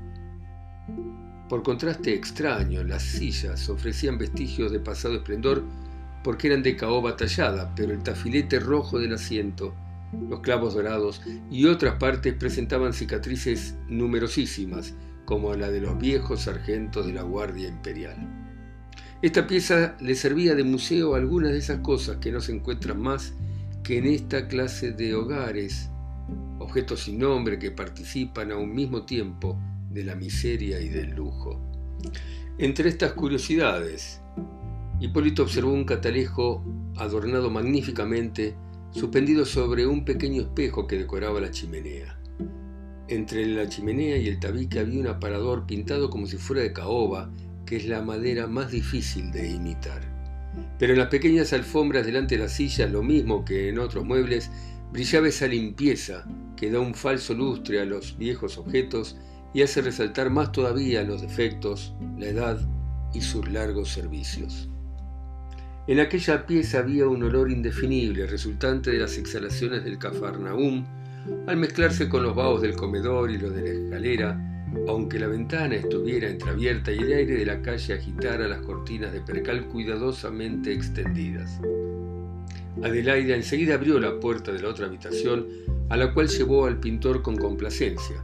Por 1.48 1.64
contraste 1.64 2.14
extraño, 2.14 2.84
las 2.84 3.04
sillas 3.04 3.70
ofrecían 3.70 4.18
vestigios 4.18 4.72
de 4.72 4.80
pasado 4.80 5.16
esplendor 5.16 5.64
porque 6.24 6.48
eran 6.48 6.64
de 6.64 6.76
caoba 6.76 7.16
tallada, 7.16 7.74
pero 7.76 7.94
el 7.94 8.04
tafilete 8.04 8.60
rojo 8.60 9.00
del 9.00 9.14
asiento, 9.14 9.74
los 10.30 10.42
clavos 10.42 10.74
dorados 10.74 11.22
y 11.50 11.66
otras 11.66 11.96
partes 11.96 12.34
presentaban 12.34 12.94
cicatrices 12.94 13.76
numerosísimas, 13.88 14.96
como 15.26 15.54
la 15.56 15.70
de 15.70 15.82
los 15.82 15.98
viejos 16.00 16.42
sargentos 16.42 17.06
de 17.06 17.14
la 17.14 17.22
Guardia 17.22 17.68
Imperial. 17.68 18.49
Esta 19.22 19.48
pieza 19.48 19.98
le 20.00 20.16
servía 20.16 20.56
de 20.56 20.64
museo 20.64 21.14
a 21.14 21.18
algunas 21.18 21.52
de 21.52 21.58
esas 21.58 21.80
cosas 21.80 22.18
que 22.18 22.32
no 22.32 22.40
se 22.40 22.54
encuentran 22.54 23.02
más 23.02 23.34
que 23.84 23.98
en 23.98 24.06
esta 24.06 24.48
clase 24.48 24.94
de 24.94 25.14
hogares, 25.14 25.90
objetos 26.58 27.04
sin 27.04 27.20
nombre 27.20 27.60
que 27.60 27.72
participan 27.72 28.54
a 28.54 28.56
un 28.56 28.74
mismo 28.74 29.04
tiempo 29.04 29.60
de 29.90 30.06
la 30.06 30.16
miseria 30.16 30.80
y 30.80 30.88
del 30.88 31.16
lujo. 31.16 31.60
Entre 32.58 32.88
estas 32.88 33.12
curiosidades, 33.12 34.22
Hipólito 35.02 35.44
observó 35.44 35.74
un 35.74 35.84
catalejo 35.84 36.64
adornado 36.96 37.50
magníficamente, 37.50 38.56
suspendido 38.92 39.44
sobre 39.44 39.86
un 39.86 40.06
pequeño 40.06 40.44
espejo 40.44 40.88
que 40.88 40.98
decoraba 40.98 41.42
la 41.42 41.52
chimenea. 41.52 42.18
Entre 43.10 43.46
la 43.48 43.68
chimenea 43.68 44.18
y 44.18 44.30
el 44.30 44.40
tabique 44.40 44.80
había 44.80 45.02
un 45.02 45.08
aparador 45.08 45.66
pintado 45.66 46.10
como 46.10 46.26
si 46.26 46.38
fuera 46.38 46.62
de 46.62 46.72
caoba, 46.72 47.30
que 47.70 47.76
es 47.76 47.86
la 47.86 48.02
madera 48.02 48.48
más 48.48 48.72
difícil 48.72 49.32
de 49.32 49.48
imitar. 49.48 50.02
Pero 50.80 50.94
en 50.94 50.98
las 50.98 51.10
pequeñas 51.10 51.54
alfombras 51.54 52.04
delante 52.04 52.36
de 52.36 52.42
la 52.42 52.50
silla, 52.50 52.88
lo 52.88 53.04
mismo 53.04 53.46
que 53.46 53.70
en 53.70 53.78
otros 53.78 54.04
muebles, 54.04 54.50
brillaba 54.92 55.28
esa 55.28 55.46
limpieza 55.46 56.26
que 56.58 56.72
da 56.72 56.80
un 56.80 56.96
falso 56.96 57.36
lustre 57.36 57.80
a 57.80 57.86
los 57.86 58.18
viejos 58.18 58.58
objetos 58.58 59.18
y 59.54 59.62
hace 59.62 59.84
resaltar 59.84 60.32
más 60.32 60.52
todavía 60.52 61.04
los 61.04 61.22
defectos, 61.22 61.94
la 62.18 62.26
edad 62.26 62.60
y 63.14 63.22
sus 63.22 63.48
largos 63.48 63.90
servicios. 63.90 64.68
En 65.86 66.00
aquella 66.00 66.48
pieza 66.48 66.80
había 66.80 67.08
un 67.08 67.22
olor 67.22 67.52
indefinible 67.52 68.26
resultante 68.26 68.90
de 68.90 68.98
las 68.98 69.16
exhalaciones 69.20 69.84
del 69.84 70.00
Cafarnaúm 70.00 70.88
al 71.46 71.58
mezclarse 71.58 72.10
con 72.10 72.24
los 72.24 72.36
vaos 72.36 72.64
del 72.64 72.76
comedor 72.76 73.30
y 73.30 73.38
los 73.38 73.54
de 73.54 73.62
la 73.62 73.70
escalera, 73.70 74.49
aunque 74.88 75.20
la 75.20 75.28
ventana 75.28 75.76
estuviera 75.76 76.30
entreabierta 76.30 76.92
y 76.92 76.98
el 76.98 77.14
aire 77.14 77.36
de 77.38 77.46
la 77.46 77.62
calle 77.62 77.94
agitara 77.94 78.48
las 78.48 78.62
cortinas 78.62 79.12
de 79.14 79.22
percal 79.22 79.68
cuidadosamente 79.68 80.74
extendidas. 80.74 81.60
Adelaida 82.84 83.36
enseguida 83.36 83.76
abrió 83.76 84.00
la 84.00 84.20
puerta 84.20 84.52
de 84.52 84.62
la 84.62 84.70
otra 84.70 84.88
habitación, 84.88 85.48
a 85.90 85.98
la 85.98 86.14
cual 86.14 86.28
llevó 86.28 86.66
al 86.66 86.80
pintor 86.80 87.22
con 87.22 87.36
complacencia. 87.36 88.24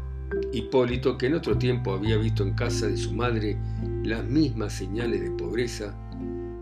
Hipólito, 0.54 1.18
que 1.18 1.28
en 1.28 1.36
otro 1.36 1.58
tiempo 1.58 1.94
había 1.94 2.18
visto 2.18 2.44
en 2.44 2.54
casa 2.54 2.88
de 2.88 2.98
su 2.98 3.14
madre 3.14 3.58
las 4.04 4.24
mismas 4.24 4.74
señales 4.74 5.22
de 5.22 5.32
pobreza, 5.32 5.96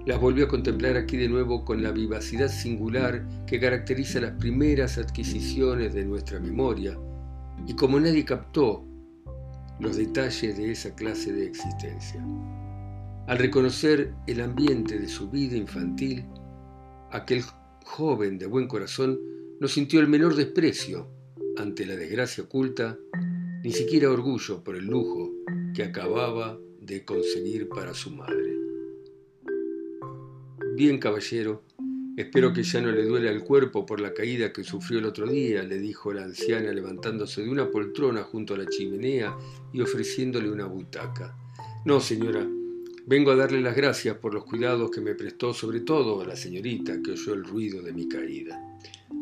las 0.06 0.20
volvió 0.20 0.46
a 0.46 0.50
contemplar 0.50 0.98
aquí 0.98 1.18
de 1.18 1.30
nuevo 1.30 1.64
con 1.64 1.82
la 1.82 1.92
vivacidad 1.92 2.50
singular 2.50 3.26
que 3.46 3.60
caracteriza 3.60 4.20
las 4.20 4.32
primeras 4.32 4.98
adquisiciones 4.98 5.94
de 5.94 6.06
nuestra 6.06 6.40
memoria, 6.40 6.98
y 7.68 7.76
como 7.76 8.00
nadie 8.00 8.26
captó 8.26 8.86
los 9.84 9.98
detalles 9.98 10.58
de 10.58 10.72
esa 10.72 10.96
clase 10.96 11.34
de 11.34 11.46
existencia. 11.46 12.26
Al 13.28 13.38
reconocer 13.38 14.14
el 14.28 14.42
ambiente 14.42 14.98
de 14.98 15.08
su 15.08 15.30
vida 15.30 15.56
infantil, 15.58 16.26
aquel 17.12 17.44
joven 17.86 18.38
de 18.38 18.48
buen 18.48 18.68
corazón 18.68 19.20
no 19.60 19.68
sintió 19.68 20.00
el 20.00 20.08
menor 20.08 20.36
desprecio 20.36 21.08
ante 21.58 21.86
la 21.86 21.96
desgracia 21.96 22.44
oculta, 22.44 22.98
ni 23.64 23.72
siquiera 23.72 24.10
orgullo 24.10 24.64
por 24.64 24.76
el 24.76 24.86
lujo 24.86 25.32
que 25.74 25.84
acababa 25.84 26.58
de 26.82 27.06
conseguir 27.06 27.70
para 27.70 27.94
su 27.94 28.12
madre. 28.12 28.58
Bien, 30.76 30.98
caballero, 30.98 31.62
Espero 32.16 32.54
que 32.54 32.62
ya 32.62 32.80
no 32.80 32.92
le 32.92 33.06
duele 33.06 33.28
al 33.28 33.44
cuerpo 33.44 33.88
por 33.88 34.00
la 34.00 34.14
caída 34.14 34.54
que 34.54 34.64
sufrió 34.64 35.00
el 35.00 35.06
otro 35.06 35.28
día, 35.28 35.64
le 35.64 35.80
dijo 35.80 36.14
la 36.14 36.24
anciana 36.24 36.72
levantándose 36.72 37.42
de 37.42 37.50
una 37.50 37.72
poltrona 37.72 38.22
junto 38.22 38.54
a 38.54 38.58
la 38.60 38.68
chimenea 38.68 39.36
y 39.74 39.82
ofreciéndole 39.82 40.52
una 40.52 40.66
butaca. 40.66 41.36
No, 41.86 42.00
señora, 42.00 42.48
vengo 43.08 43.32
a 43.32 43.36
darle 43.36 43.62
las 43.62 43.76
gracias 43.76 44.16
por 44.18 44.32
los 44.32 44.46
cuidados 44.46 44.92
que 44.92 45.02
me 45.02 45.16
prestó, 45.16 45.56
sobre 45.56 45.80
todo 45.80 46.22
a 46.22 46.26
la 46.26 46.36
señorita 46.36 47.02
que 47.04 47.12
oyó 47.12 47.34
el 47.34 47.44
ruido 47.44 47.82
de 47.82 47.94
mi 47.94 48.08
caída. 48.08 48.62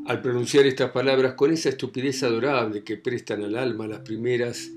Al 0.06 0.22
pronunciar 0.22 0.66
estas 0.66 0.92
palabras 0.92 1.36
con 1.36 1.52
esa 1.52 1.70
estupidez 1.70 2.24
adorable 2.24 2.84
que 2.84 2.98
prestan 2.98 3.42
al 3.44 3.56
alma 3.56 3.88
las 3.88 4.00
primeras 4.00 4.70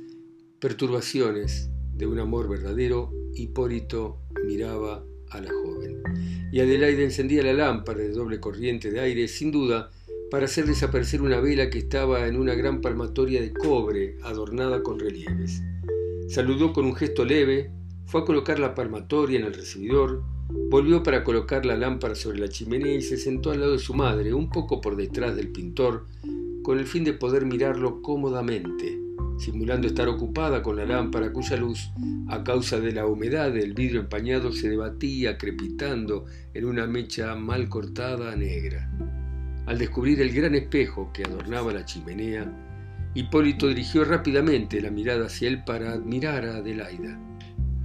perturbaciones 0.61 1.69
de 1.93 2.07
un 2.07 2.21
amor 2.21 2.49
verdadero, 2.49 3.13
Hipólito 3.35 4.21
miraba 4.45 5.05
a 5.35 5.41
la 5.41 5.51
joven. 5.51 6.03
Y 6.53 6.61
Adelaide 6.61 7.05
encendía 7.05 7.43
la 7.43 7.53
lámpara 7.53 8.01
de 8.01 8.11
doble 8.11 8.41
corriente 8.41 8.91
de 8.91 9.01
aire, 9.01 9.29
sin 9.29 9.51
duda, 9.51 9.91
para 10.31 10.47
hacer 10.47 10.67
desaparecer 10.67 11.23
una 11.23 11.41
vela 11.41 11.71
que 11.71 11.79
estaba 11.79 12.27
en 12.27 12.37
una 12.37 12.55
gran 12.55 12.81
palmatoria 12.81 13.41
de 13.41 13.53
cobre 13.53 14.17
adornada 14.23 14.83
con 14.83 14.99
relieves. 14.99 15.63
Saludó 16.29 16.73
con 16.73 16.87
un 16.87 16.95
gesto 16.95 17.25
leve, 17.25 17.71
fue 18.07 18.23
a 18.23 18.25
colocar 18.25 18.59
la 18.59 18.75
palmatoria 18.75 19.39
en 19.39 19.47
el 19.47 19.55
recibidor, 19.55 20.23
volvió 20.71 21.03
para 21.03 21.25
colocar 21.25 21.67
la 21.67 21.77
lámpara 21.77 22.15
sobre 22.15 22.39
la 22.39 22.49
chimenea 22.49 22.95
y 22.95 23.03
se 23.03 23.17
sentó 23.17 23.51
al 23.51 23.61
lado 23.61 23.73
de 23.73 23.79
su 23.79 23.95
madre, 23.95 24.33
un 24.33 24.51
poco 24.51 24.81
por 24.81 24.97
detrás 24.97 25.37
del 25.37 25.49
pintor, 25.49 26.07
con 26.63 26.79
el 26.79 26.87
fin 26.87 27.05
de 27.05 27.13
poder 27.13 27.45
mirarlo 27.45 28.01
cómodamente 28.01 29.04
simulando 29.39 29.87
estar 29.87 30.09
ocupada 30.09 30.63
con 30.63 30.77
la 30.77 30.85
lámpara 30.85 31.33
cuya 31.33 31.57
luz, 31.57 31.91
a 32.29 32.43
causa 32.45 32.81
de 32.81 32.93
la 32.93 33.07
humedad 33.07 33.53
del 33.53 33.75
vidrio 33.75 34.01
empañado, 34.01 34.53
se 34.53 34.69
debatía 34.69 35.37
crepitando 35.39 36.27
en 36.53 36.65
una 36.65 36.87
mecha 36.87 37.35
mal 37.35 37.69
cortada 37.69 38.35
negra. 38.37 38.91
Al 39.67 39.79
descubrir 39.79 40.21
el 40.21 40.33
gran 40.33 40.55
espejo 40.55 41.11
que 41.13 41.25
adornaba 41.25 41.73
la 41.73 41.85
chimenea, 41.85 42.51
Hipólito 43.15 43.69
dirigió 43.69 44.05
rápidamente 44.05 44.81
la 44.81 44.91
mirada 44.91 45.27
hacia 45.27 45.49
él 45.49 45.65
para 45.65 45.93
admirar 45.93 46.45
a 46.45 46.57
Adelaida. 46.57 47.19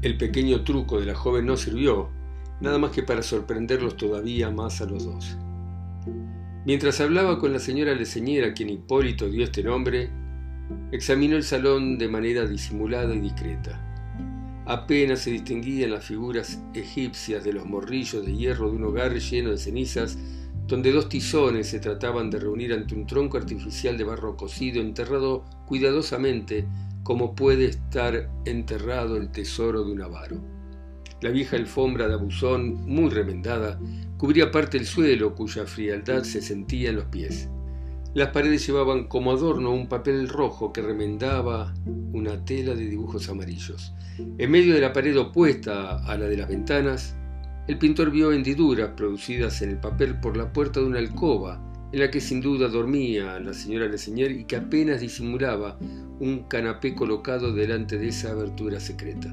El 0.02 0.18
pequeño 0.18 0.64
truco 0.64 1.00
de 1.00 1.06
la 1.06 1.16
joven 1.16 1.46
no 1.46 1.56
sirvió, 1.56 2.10
nada 2.62 2.80
más 2.80 2.92
que 2.92 3.04
para 3.04 3.22
sorprenderlos 3.22 3.96
todavía 3.96 4.50
más 4.50 4.82
a 4.82 4.86
los 4.86 5.06
dos. 5.06 5.38
Mientras 6.66 7.00
hablaba 7.00 7.40
con 7.40 7.54
la 7.54 7.60
señora 7.60 7.94
Leseñera, 7.94 8.48
a 8.48 8.54
quien 8.54 8.70
Hipólito 8.70 9.30
dio 9.30 9.44
este 9.44 9.64
nombre, 9.64 10.10
Examinó 10.92 11.36
el 11.36 11.44
salón 11.44 11.98
de 11.98 12.08
manera 12.08 12.46
disimulada 12.46 13.14
y 13.14 13.20
discreta. 13.20 13.86
Apenas 14.66 15.20
se 15.20 15.32
distinguían 15.32 15.92
las 15.92 16.06
figuras 16.06 16.62
egipcias 16.74 17.44
de 17.44 17.54
los 17.54 17.66
morrillos 17.66 18.26
de 18.26 18.36
hierro 18.36 18.70
de 18.70 18.78
un 18.78 18.84
hogar 18.84 19.14
lleno 19.18 19.50
de 19.50 19.58
cenizas, 19.58 20.18
donde 20.68 20.92
dos 20.92 21.10
tizones 21.10 21.68
se 21.68 21.80
trataban 21.80 22.30
de 22.30 22.40
reunir 22.40 22.74
ante 22.74 22.94
un 22.94 23.08
tronco 23.08 23.38
artificial 23.38 23.98
de 23.98 24.04
barro 24.04 24.38
cocido 24.38 24.80
enterrado 24.80 25.44
cuidadosamente 25.66 26.68
como 27.04 27.34
puede 27.34 27.66
estar 27.66 28.30
enterrado 28.46 29.18
el 29.18 29.32
tesoro 29.32 29.84
de 29.84 29.92
un 29.92 30.02
avaro. 30.04 30.40
La 31.22 31.32
vieja 31.32 31.58
alfombra 31.58 32.08
de 32.08 32.14
abuzón, 32.14 32.76
muy 32.86 33.10
remendada, 33.10 33.80
cubría 34.18 34.52
parte 34.52 34.78
del 34.78 34.86
suelo 34.86 35.34
cuya 35.34 35.66
frialdad 35.66 36.24
se 36.24 36.42
sentía 36.42 36.92
en 36.92 36.98
los 36.98 37.06
pies. 37.06 37.50
Las 38.16 38.30
paredes 38.30 38.66
llevaban 38.66 39.08
como 39.08 39.32
adorno 39.32 39.72
un 39.72 39.88
papel 39.88 40.28
rojo 40.30 40.74
que 40.74 40.82
remendaba 40.82 41.74
una 42.12 42.44
tela 42.44 42.74
de 42.74 42.88
dibujos 42.88 43.30
amarillos. 43.30 43.94
En 44.40 44.50
medio 44.50 44.74
de 44.74 44.82
la 44.82 44.92
pared 44.92 45.18
opuesta 45.18 46.04
a 46.04 46.18
la 46.18 46.26
de 46.26 46.38
las 46.38 46.50
ventanas, 46.50 47.16
el 47.68 47.78
pintor 47.78 48.10
vio 48.10 48.32
hendiduras 48.32 48.90
producidas 48.98 49.62
en 49.62 49.70
el 49.70 49.78
papel 49.78 50.20
por 50.20 50.36
la 50.36 50.52
puerta 50.52 50.80
de 50.80 50.88
una 50.88 50.98
alcoba, 50.98 51.62
en 51.92 52.00
la 52.00 52.10
que 52.10 52.20
sin 52.20 52.42
duda 52.42 52.68
dormía 52.68 53.40
la 53.40 53.54
señora 53.54 53.88
Lesenier 53.88 54.32
y 54.32 54.46
que 54.46 54.56
apenas 54.56 55.02
disimulaba 55.02 55.78
un 56.20 56.46
canapé 56.48 56.96
colocado 56.96 57.54
delante 57.54 58.00
de 58.00 58.08
esa 58.08 58.32
abertura 58.32 58.80
secreta. 58.80 59.32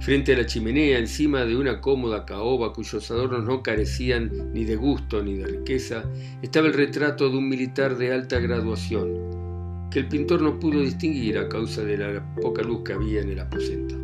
Frente 0.00 0.32
a 0.32 0.36
la 0.36 0.46
chimenea, 0.46 0.98
encima 0.98 1.44
de 1.44 1.56
una 1.56 1.80
cómoda 1.80 2.24
caoba 2.24 2.72
cuyos 2.72 3.10
adornos 3.10 3.44
no 3.44 3.62
carecían 3.62 4.30
ni 4.52 4.64
de 4.64 4.76
gusto 4.76 5.22
ni 5.22 5.34
de 5.34 5.46
riqueza, 5.46 6.04
estaba 6.40 6.68
el 6.68 6.74
retrato 6.74 7.28
de 7.28 7.36
un 7.36 7.48
militar 7.48 7.98
de 7.98 8.14
alta 8.14 8.38
graduación, 8.38 9.88
que 9.90 9.98
el 9.98 10.08
pintor 10.08 10.40
no 10.40 10.60
pudo 10.60 10.80
distinguir 10.80 11.36
a 11.36 11.48
causa 11.48 11.82
de 11.82 11.98
la 11.98 12.34
poca 12.36 12.62
luz 12.62 12.82
que 12.84 12.92
había 12.92 13.20
en 13.22 13.30
el 13.30 13.40
aposento. 13.40 13.96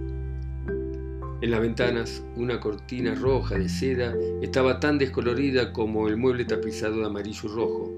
En 1.41 1.51
las 1.51 1.61
ventanas, 1.61 2.25
una 2.37 2.59
cortina 2.59 3.15
roja 3.15 3.57
de 3.57 3.69
seda 3.69 4.15
estaba 4.43 4.81
tan 4.81 4.99
descolorida 4.99 5.73
como 5.73 6.09
el 6.09 6.17
mueble 6.17 6.45
tapizado 6.45 6.97
de 6.97 7.07
amarillo 7.07 7.49
rojo. 7.49 7.93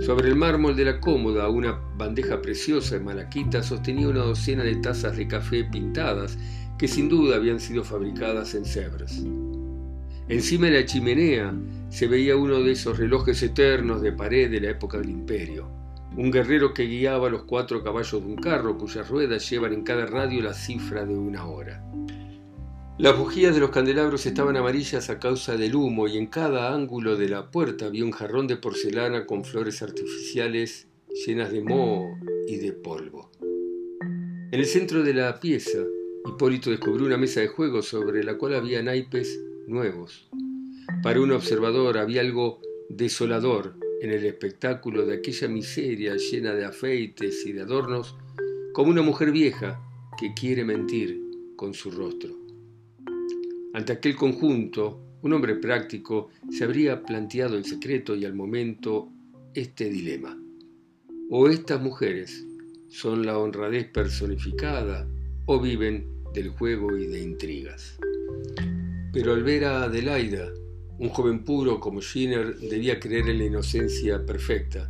Sobre 0.00 0.28
el 0.28 0.36
mármol 0.36 0.74
de 0.76 0.86
la 0.86 0.98
cómoda, 1.00 1.48
una 1.50 1.78
bandeja 1.98 2.40
preciosa 2.40 2.96
de 2.96 3.04
malaquita 3.04 3.62
sostenía 3.62 4.08
una 4.08 4.20
docena 4.20 4.64
de 4.64 4.76
tazas 4.76 5.16
de 5.16 5.28
café 5.28 5.64
pintadas 5.64 6.38
que 6.82 6.88
sin 6.88 7.08
duda 7.08 7.36
habían 7.36 7.60
sido 7.60 7.84
fabricadas 7.84 8.56
en 8.56 8.64
Sevres. 8.64 9.22
Encima 10.28 10.66
de 10.66 10.80
la 10.80 10.84
chimenea 10.84 11.54
se 11.90 12.08
veía 12.08 12.34
uno 12.34 12.60
de 12.60 12.72
esos 12.72 12.98
relojes 12.98 13.40
eternos 13.44 14.02
de 14.02 14.10
pared 14.10 14.50
de 14.50 14.60
la 14.60 14.70
época 14.70 14.98
del 14.98 15.10
imperio, 15.10 15.70
un 16.16 16.32
guerrero 16.32 16.74
que 16.74 16.88
guiaba 16.88 17.30
los 17.30 17.44
cuatro 17.44 17.84
caballos 17.84 18.20
de 18.20 18.26
un 18.26 18.34
carro 18.34 18.76
cuyas 18.78 19.08
ruedas 19.08 19.48
llevan 19.48 19.74
en 19.74 19.84
cada 19.84 20.06
radio 20.06 20.42
la 20.42 20.54
cifra 20.54 21.04
de 21.04 21.14
una 21.14 21.46
hora. 21.46 21.84
Las 22.98 23.16
bujías 23.16 23.54
de 23.54 23.60
los 23.60 23.70
candelabros 23.70 24.26
estaban 24.26 24.56
amarillas 24.56 25.08
a 25.08 25.20
causa 25.20 25.56
del 25.56 25.76
humo 25.76 26.08
y 26.08 26.18
en 26.18 26.26
cada 26.26 26.74
ángulo 26.74 27.16
de 27.16 27.28
la 27.28 27.52
puerta 27.52 27.86
había 27.86 28.04
un 28.04 28.10
jarrón 28.10 28.48
de 28.48 28.56
porcelana 28.56 29.24
con 29.24 29.44
flores 29.44 29.82
artificiales 29.82 30.88
llenas 31.24 31.52
de 31.52 31.62
moho 31.62 32.18
y 32.48 32.56
de 32.56 32.72
polvo. 32.72 33.30
En 34.50 34.58
el 34.58 34.66
centro 34.66 35.04
de 35.04 35.14
la 35.14 35.38
pieza, 35.38 35.78
Hipólito 36.26 36.70
descubrió 36.70 37.06
una 37.06 37.16
mesa 37.16 37.40
de 37.40 37.48
juego 37.48 37.82
sobre 37.82 38.22
la 38.22 38.38
cual 38.38 38.54
había 38.54 38.82
naipes 38.82 39.40
nuevos. 39.66 40.28
Para 41.02 41.20
un 41.20 41.32
observador 41.32 41.98
había 41.98 42.20
algo 42.20 42.60
desolador 42.88 43.74
en 44.00 44.10
el 44.10 44.24
espectáculo 44.24 45.04
de 45.06 45.16
aquella 45.16 45.48
miseria 45.48 46.16
llena 46.16 46.54
de 46.54 46.64
afeites 46.64 47.44
y 47.46 47.52
de 47.52 47.62
adornos, 47.62 48.16
como 48.72 48.90
una 48.90 49.02
mujer 49.02 49.32
vieja 49.32 49.80
que 50.18 50.32
quiere 50.34 50.64
mentir 50.64 51.20
con 51.56 51.74
su 51.74 51.90
rostro. 51.90 52.30
Ante 53.74 53.92
aquel 53.92 54.16
conjunto, 54.16 55.00
un 55.22 55.32
hombre 55.32 55.56
práctico 55.56 56.30
se 56.50 56.64
habría 56.64 57.02
planteado 57.02 57.56
en 57.56 57.64
secreto 57.64 58.14
y 58.14 58.24
al 58.24 58.34
momento 58.34 59.08
este 59.54 59.88
dilema. 59.88 60.38
O 61.30 61.48
estas 61.48 61.80
mujeres 61.80 62.44
son 62.88 63.24
la 63.24 63.38
honradez 63.38 63.88
personificada 63.88 65.08
o 65.46 65.60
viven 65.60 66.06
del 66.34 66.50
juego 66.50 66.96
y 66.96 67.06
de 67.06 67.22
intrigas. 67.22 67.98
Pero 69.12 69.32
al 69.32 69.42
ver 69.42 69.64
a 69.64 69.84
Adelaida, 69.84 70.52
un 70.98 71.08
joven 71.08 71.44
puro 71.44 71.80
como 71.80 72.00
Schiner 72.00 72.56
debía 72.58 73.00
creer 73.00 73.28
en 73.28 73.38
la 73.38 73.44
inocencia 73.44 74.24
perfecta 74.24 74.88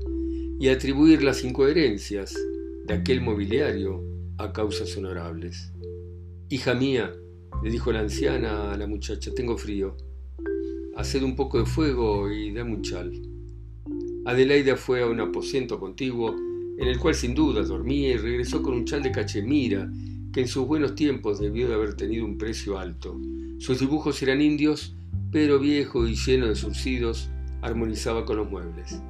y 0.60 0.68
atribuir 0.68 1.22
las 1.22 1.42
incoherencias 1.42 2.34
de 2.86 2.94
aquel 2.94 3.20
mobiliario 3.20 4.02
a 4.38 4.52
causas 4.52 4.96
honorables. 4.96 5.72
Hija 6.50 6.74
mía, 6.74 7.12
le 7.62 7.70
dijo 7.70 7.92
la 7.92 8.00
anciana 8.00 8.72
a 8.72 8.76
la 8.76 8.86
muchacha, 8.86 9.32
tengo 9.34 9.56
frío. 9.56 9.96
Haced 10.96 11.22
un 11.22 11.34
poco 11.34 11.58
de 11.58 11.66
fuego 11.66 12.30
y 12.30 12.52
dame 12.52 12.74
un 12.74 12.82
chal. 12.82 13.12
Adelaida 14.24 14.76
fue 14.76 15.02
a 15.02 15.06
un 15.06 15.20
aposento 15.20 15.80
contiguo 15.80 16.36
en 16.78 16.88
el 16.88 16.98
cual 16.98 17.14
sin 17.14 17.34
duda 17.34 17.62
dormía 17.62 18.10
y 18.10 18.16
regresó 18.16 18.62
con 18.62 18.74
un 18.74 18.84
chal 18.84 19.02
de 19.02 19.12
cachemira 19.12 19.90
que 20.32 20.40
en 20.40 20.48
sus 20.48 20.66
buenos 20.66 20.94
tiempos 20.94 21.40
debió 21.40 21.68
de 21.68 21.74
haber 21.74 21.94
tenido 21.94 22.24
un 22.24 22.38
precio 22.38 22.78
alto. 22.78 23.20
Sus 23.58 23.80
dibujos 23.80 24.22
eran 24.22 24.40
indios, 24.40 24.94
pero 25.30 25.58
viejo 25.58 26.06
y 26.06 26.14
lleno 26.14 26.46
de 26.46 26.56
surcidos, 26.56 27.30
armonizaba 27.60 28.24
con 28.24 28.38
los 28.38 28.50
muebles. 28.50 29.02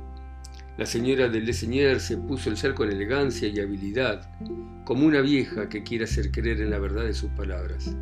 La 0.79 0.87
señora 0.87 1.29
del 1.29 1.45
Leseñer 1.45 2.01
se 2.01 2.17
puso 2.17 2.51
el 2.51 2.57
chal 2.57 2.75
con 2.75 2.91
elegancia 2.91 3.47
y 3.47 3.61
habilidad, 3.61 4.31
como 4.85 5.07
una 5.07 5.21
vieja 5.21 5.69
que 5.69 5.83
quiere 5.83 6.05
hacer 6.05 6.31
creer 6.31 6.61
en 6.61 6.71
la 6.71 6.79
verdad 6.79 7.05
de 7.05 7.15
sus 7.15 7.31
palabras. 7.31 7.95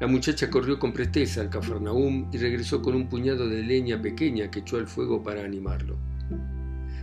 La 0.00 0.06
muchacha 0.06 0.50
corrió 0.50 0.78
con 0.78 0.92
presteza 0.92 1.40
al 1.40 1.50
Cafarnaúm 1.50 2.28
y 2.32 2.38
regresó 2.38 2.82
con 2.82 2.94
un 2.94 3.08
puñado 3.08 3.48
de 3.48 3.62
leña 3.62 4.00
pequeña 4.00 4.50
que 4.50 4.60
echó 4.60 4.76
al 4.76 4.88
fuego 4.88 5.22
para 5.22 5.44
animarlo. 5.44 5.96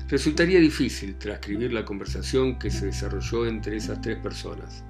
Resultaría 0.09 0.59
difícil 0.59 1.19
transcribir 1.19 1.71
la 1.71 1.85
conversación 1.85 2.57
que 2.57 2.71
se 2.71 2.87
desarrolló 2.87 3.45
entre 3.45 3.77
esas 3.77 4.01
tres 4.01 4.17
personas. 4.17 4.83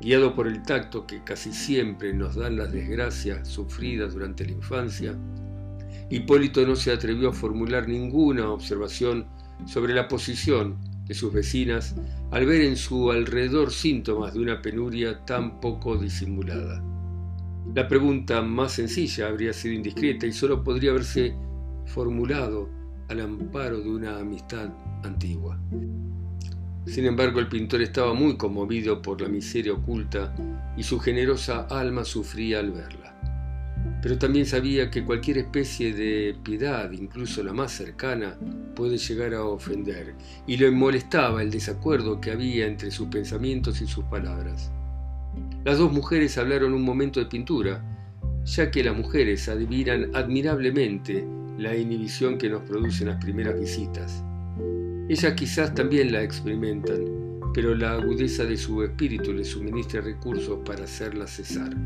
Guiado 0.00 0.36
por 0.36 0.46
el 0.46 0.62
tacto 0.62 1.04
que 1.04 1.24
casi 1.24 1.52
siempre 1.52 2.14
nos 2.14 2.36
dan 2.36 2.56
las 2.56 2.70
desgracias 2.70 3.48
sufridas 3.48 4.14
durante 4.14 4.44
la 4.44 4.52
infancia, 4.52 5.16
Hipólito 6.10 6.64
no 6.64 6.76
se 6.76 6.92
atrevió 6.92 7.30
a 7.30 7.32
formular 7.32 7.88
ninguna 7.88 8.50
observación 8.50 9.26
sobre 9.66 9.94
la 9.94 10.06
posición 10.06 10.78
de 11.06 11.14
sus 11.14 11.32
vecinas 11.32 11.96
al 12.30 12.46
ver 12.46 12.60
en 12.60 12.76
su 12.76 13.10
alrededor 13.10 13.72
síntomas 13.72 14.34
de 14.34 14.40
una 14.40 14.62
penuria 14.62 15.24
tan 15.24 15.60
poco 15.60 15.96
disimulada. 15.96 16.80
La 17.74 17.88
pregunta 17.88 18.42
más 18.42 18.74
sencilla 18.74 19.26
habría 19.26 19.52
sido 19.52 19.74
indiscreta 19.74 20.24
y 20.24 20.32
solo 20.32 20.62
podría 20.62 20.92
haberse 20.92 21.34
formulado 21.86 22.79
al 23.10 23.20
amparo 23.20 23.80
de 23.80 23.90
una 23.90 24.18
amistad 24.18 24.70
antigua. 25.02 25.58
Sin 26.86 27.04
embargo, 27.04 27.40
el 27.40 27.48
pintor 27.48 27.82
estaba 27.82 28.14
muy 28.14 28.36
conmovido 28.36 29.02
por 29.02 29.20
la 29.20 29.28
miseria 29.28 29.72
oculta 29.72 30.32
y 30.76 30.82
su 30.84 30.98
generosa 31.00 31.66
alma 31.68 32.04
sufría 32.04 32.60
al 32.60 32.70
verla. 32.70 33.10
Pero 34.00 34.16
también 34.16 34.46
sabía 34.46 34.90
que 34.90 35.04
cualquier 35.04 35.38
especie 35.38 35.92
de 35.92 36.36
piedad, 36.42 36.90
incluso 36.92 37.42
la 37.42 37.52
más 37.52 37.72
cercana, 37.72 38.38
puede 38.76 38.96
llegar 38.96 39.34
a 39.34 39.44
ofender, 39.44 40.14
y 40.46 40.56
le 40.56 40.70
molestaba 40.70 41.42
el 41.42 41.50
desacuerdo 41.50 42.20
que 42.20 42.30
había 42.30 42.66
entre 42.66 42.90
sus 42.90 43.08
pensamientos 43.08 43.80
y 43.82 43.86
sus 43.86 44.04
palabras. 44.04 44.70
Las 45.64 45.78
dos 45.78 45.92
mujeres 45.92 46.38
hablaron 46.38 46.74
un 46.74 46.82
momento 46.82 47.18
de 47.18 47.26
pintura, 47.26 47.84
ya 48.44 48.70
que 48.70 48.84
las 48.84 48.96
mujeres 48.96 49.48
adivinan 49.48 50.14
admirablemente 50.14 51.26
la 51.60 51.76
inhibición 51.76 52.38
que 52.38 52.48
nos 52.48 52.62
producen 52.62 53.08
las 53.08 53.22
primeras 53.22 53.60
visitas. 53.60 54.24
Ellas 55.10 55.34
quizás 55.34 55.74
también 55.74 56.10
la 56.10 56.22
experimentan, 56.22 57.04
pero 57.52 57.74
la 57.74 57.92
agudeza 57.92 58.44
de 58.44 58.56
su 58.56 58.82
espíritu 58.82 59.34
les 59.34 59.48
suministra 59.48 60.00
recursos 60.00 60.60
para 60.64 60.84
hacerla 60.84 61.26
cesar. 61.26 61.76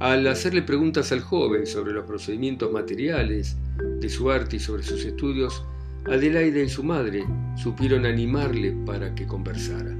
Al 0.00 0.26
hacerle 0.26 0.62
preguntas 0.62 1.12
al 1.12 1.20
joven 1.20 1.66
sobre 1.66 1.92
los 1.92 2.04
procedimientos 2.04 2.72
materiales 2.72 3.56
de 4.00 4.08
su 4.08 4.28
arte 4.28 4.56
y 4.56 4.60
sobre 4.60 4.82
sus 4.82 5.04
estudios, 5.04 5.62
Adelaide 6.06 6.64
y 6.64 6.68
su 6.68 6.82
madre 6.82 7.22
supieron 7.62 8.06
animarle 8.06 8.72
para 8.86 9.14
que 9.14 9.24
conversara. 9.24 9.96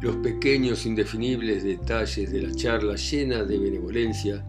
Los 0.00 0.16
pequeños 0.16 0.86
indefinibles 0.86 1.62
detalles 1.62 2.32
de 2.32 2.40
la 2.40 2.54
charla 2.54 2.94
llena 2.94 3.44
de 3.44 3.58
benevolencia 3.58 4.42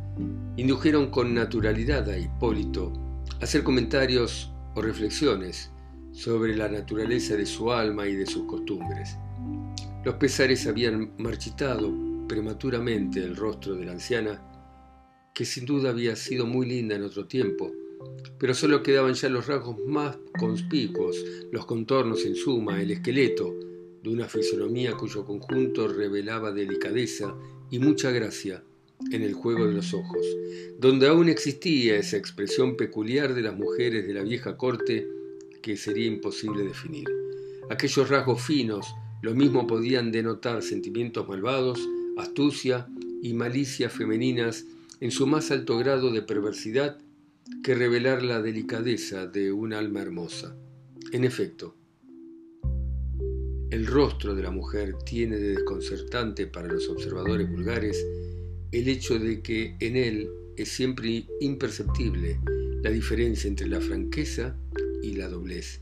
indujeron 0.58 1.10
con 1.10 1.34
naturalidad 1.34 2.10
a 2.10 2.18
Hipólito 2.18 2.94
a 3.41 3.44
hacer 3.44 3.63
comentarios 3.63 4.52
o 4.76 4.82
reflexiones 4.82 5.72
sobre 6.12 6.56
la 6.56 6.70
naturaleza 6.70 7.36
de 7.36 7.46
su 7.46 7.72
alma 7.72 8.08
y 8.08 8.15
de 8.15 8.26
sus 8.26 8.46
costumbres. 8.46 9.18
Los 10.06 10.15
pesares 10.15 10.65
habían 10.65 11.12
marchitado 11.18 11.94
prematuramente 12.28 13.20
el 13.20 13.36
rostro 13.36 13.76
de 13.76 13.86
la 13.86 13.91
anciana, 13.94 14.41
que 15.34 15.44
sin 15.44 15.65
duda 15.65 15.89
había 15.89 16.15
sido 16.15 16.46
muy 16.46 16.68
linda 16.68 16.96
en 16.96 17.04
otro 17.04 17.28
tiempo, 17.28 17.72
pero 18.39 18.54
solo 18.54 18.82
quedaban 18.82 19.13
ya 19.13 19.28
los 19.28 19.48
rasgos 19.48 19.78
más 19.86 20.18
conspicuos, 20.39 21.18
los 21.52 21.65
contornos 21.65 22.24
en 22.26 22.36
suma, 22.36 22.82
el 22.82 22.91
esqueleto 22.91 23.54
de 24.02 24.10
una 24.10 24.30
fisonomía 24.30 24.94
cuyo 24.94 25.26
conjunto 25.26 25.88
revelaba 25.88 26.52
delicadeza 26.52 27.36
y 27.70 27.80
mucha 27.80 28.12
gracia 28.12 28.63
en 29.12 29.21
el 29.21 29.34
juego 29.34 29.67
de 29.67 29.73
los 29.73 29.93
ojos, 29.93 30.25
donde 30.79 31.08
aún 31.08 31.29
existía 31.29 31.97
esa 31.97 32.17
expresión 32.17 32.75
peculiar 32.75 33.34
de 33.34 33.41
las 33.41 33.55
mujeres 33.55 34.08
de 34.08 34.13
la 34.13 34.23
vieja 34.23 34.58
corte 34.58 35.08
que 35.62 35.77
sería 35.77 36.05
imposible 36.05 36.63
definir. 36.63 37.05
Aquellos 37.69 38.10
rasgos 38.10 38.41
finos 38.41 38.86
lo 39.21 39.34
mismo 39.34 39.65
podían 39.65 40.12
denotar 40.12 40.62
sentimientos 40.62 41.27
malvados, 41.27 41.79
astucia 42.17 42.88
y 43.21 43.34
malicia 43.34 43.89
femeninas 43.89 44.65
en 44.99 45.12
su 45.12 45.25
más 45.25 45.51
alto 45.51 45.77
grado 45.77 46.12
de 46.12 46.21
perversidad 46.21 46.99
que 47.63 47.75
revelar 47.75 48.21
la 48.23 48.41
delicadeza 48.41 49.27
de 49.27 49.51
un 49.51 49.73
alma 49.73 50.01
hermosa. 50.01 50.55
En 51.12 51.23
efecto, 51.23 51.75
el 53.71 53.88
rostro 53.88 54.36
de 54.36 54.43
la 54.43 54.51
mujer 54.51 54.95
tiene 55.05 55.38
de 55.38 55.55
desconcertante 55.55 56.47
para 56.47 56.67
los 56.67 56.88
observadores 56.88 57.49
vulgares 57.49 58.05
el 58.71 58.88
hecho 58.88 59.19
de 59.19 59.41
que 59.41 59.75
en 59.80 59.95
él 59.95 60.30
es 60.58 60.69
siempre 60.69 61.25
imperceptible 61.39 62.39
la 62.82 62.89
diferencia 62.89 63.47
entre 63.47 63.67
la 63.67 63.82
franqueza 63.82 64.56
y 65.01 65.13
la 65.13 65.28
doblez, 65.28 65.82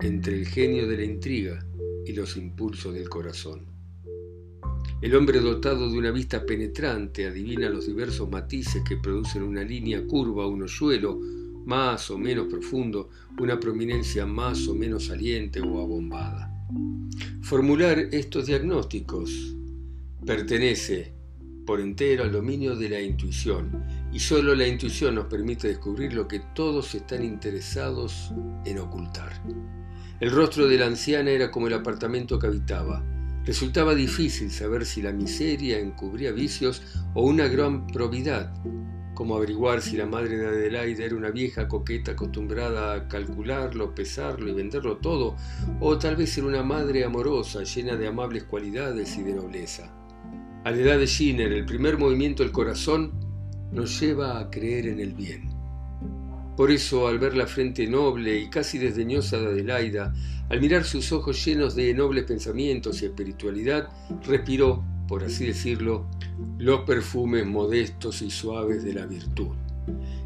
entre 0.00 0.38
el 0.38 0.46
genio 0.46 0.86
de 0.86 0.96
la 0.96 1.04
intriga 1.04 1.66
y 2.06 2.12
los 2.12 2.36
impulsos 2.36 2.94
del 2.94 3.08
corazón. 3.08 3.66
El 5.00 5.14
hombre 5.14 5.40
dotado 5.40 5.90
de 5.90 5.98
una 5.98 6.10
vista 6.10 6.44
penetrante 6.44 7.26
adivina 7.26 7.68
los 7.68 7.86
diversos 7.86 8.28
matices 8.28 8.82
que 8.88 8.96
producen 8.96 9.42
una 9.42 9.62
línea 9.62 10.04
curva, 10.04 10.46
un 10.46 10.62
hoyuelo 10.62 11.20
más 11.66 12.10
o 12.10 12.18
menos 12.18 12.46
profundo, 12.46 13.10
una 13.38 13.60
prominencia 13.60 14.26
más 14.26 14.66
o 14.66 14.74
menos 14.74 15.04
saliente 15.04 15.60
o 15.60 15.80
abombada. 15.80 16.50
Formular 17.42 17.98
estos 18.10 18.46
diagnósticos 18.46 19.54
pertenece 20.24 21.17
por 21.68 21.82
entero 21.82 22.24
al 22.24 22.32
dominio 22.32 22.74
de 22.74 22.88
la 22.88 22.98
intuición 22.98 23.84
y 24.10 24.18
solo 24.20 24.54
la 24.54 24.66
intuición 24.66 25.16
nos 25.16 25.26
permite 25.26 25.68
descubrir 25.68 26.14
lo 26.14 26.26
que 26.26 26.40
todos 26.54 26.94
están 26.94 27.22
interesados 27.22 28.32
en 28.64 28.78
ocultar. 28.78 29.42
El 30.18 30.30
rostro 30.30 30.66
de 30.66 30.78
la 30.78 30.86
anciana 30.86 31.30
era 31.30 31.50
como 31.50 31.66
el 31.66 31.74
apartamento 31.74 32.38
que 32.38 32.46
habitaba. 32.46 33.04
Resultaba 33.44 33.94
difícil 33.94 34.50
saber 34.50 34.86
si 34.86 35.02
la 35.02 35.12
miseria 35.12 35.78
encubría 35.78 36.32
vicios 36.32 36.80
o 37.12 37.26
una 37.26 37.48
gran 37.48 37.86
probidad, 37.86 38.50
como 39.12 39.36
averiguar 39.36 39.82
si 39.82 39.98
la 39.98 40.06
madre 40.06 40.38
de 40.38 40.46
Adelaide 40.46 41.04
era 41.04 41.16
una 41.16 41.30
vieja 41.30 41.68
coqueta 41.68 42.12
acostumbrada 42.12 42.94
a 42.94 43.08
calcularlo, 43.08 43.94
pesarlo 43.94 44.48
y 44.48 44.54
venderlo 44.54 44.96
todo, 44.96 45.36
o 45.80 45.98
tal 45.98 46.16
vez 46.16 46.38
era 46.38 46.46
una 46.46 46.62
madre 46.62 47.04
amorosa, 47.04 47.62
llena 47.62 47.94
de 47.96 48.06
amables 48.06 48.44
cualidades 48.44 49.18
y 49.18 49.22
de 49.22 49.34
nobleza. 49.34 49.92
A 50.68 50.70
la 50.70 50.82
edad 50.82 50.98
de 50.98 51.06
Schiner, 51.06 51.50
el 51.50 51.64
primer 51.64 51.96
movimiento 51.96 52.42
del 52.42 52.52
corazón 52.52 53.12
nos 53.72 53.98
lleva 53.98 54.38
a 54.38 54.50
creer 54.50 54.88
en 54.88 55.00
el 55.00 55.14
bien. 55.14 55.48
Por 56.58 56.70
eso, 56.70 57.08
al 57.08 57.18
ver 57.18 57.34
la 57.34 57.46
frente 57.46 57.86
noble 57.86 58.38
y 58.38 58.50
casi 58.50 58.76
desdeñosa 58.76 59.38
de 59.38 59.46
Adelaida, 59.46 60.12
al 60.50 60.60
mirar 60.60 60.84
sus 60.84 61.10
ojos 61.10 61.42
llenos 61.42 61.74
de 61.74 61.94
nobles 61.94 62.24
pensamientos 62.24 63.00
y 63.00 63.06
espiritualidad, 63.06 63.88
respiró, 64.26 64.84
por 65.08 65.24
así 65.24 65.46
decirlo, 65.46 66.06
los 66.58 66.80
perfumes 66.82 67.46
modestos 67.46 68.20
y 68.20 68.30
suaves 68.30 68.84
de 68.84 68.92
la 68.92 69.06
virtud. 69.06 69.56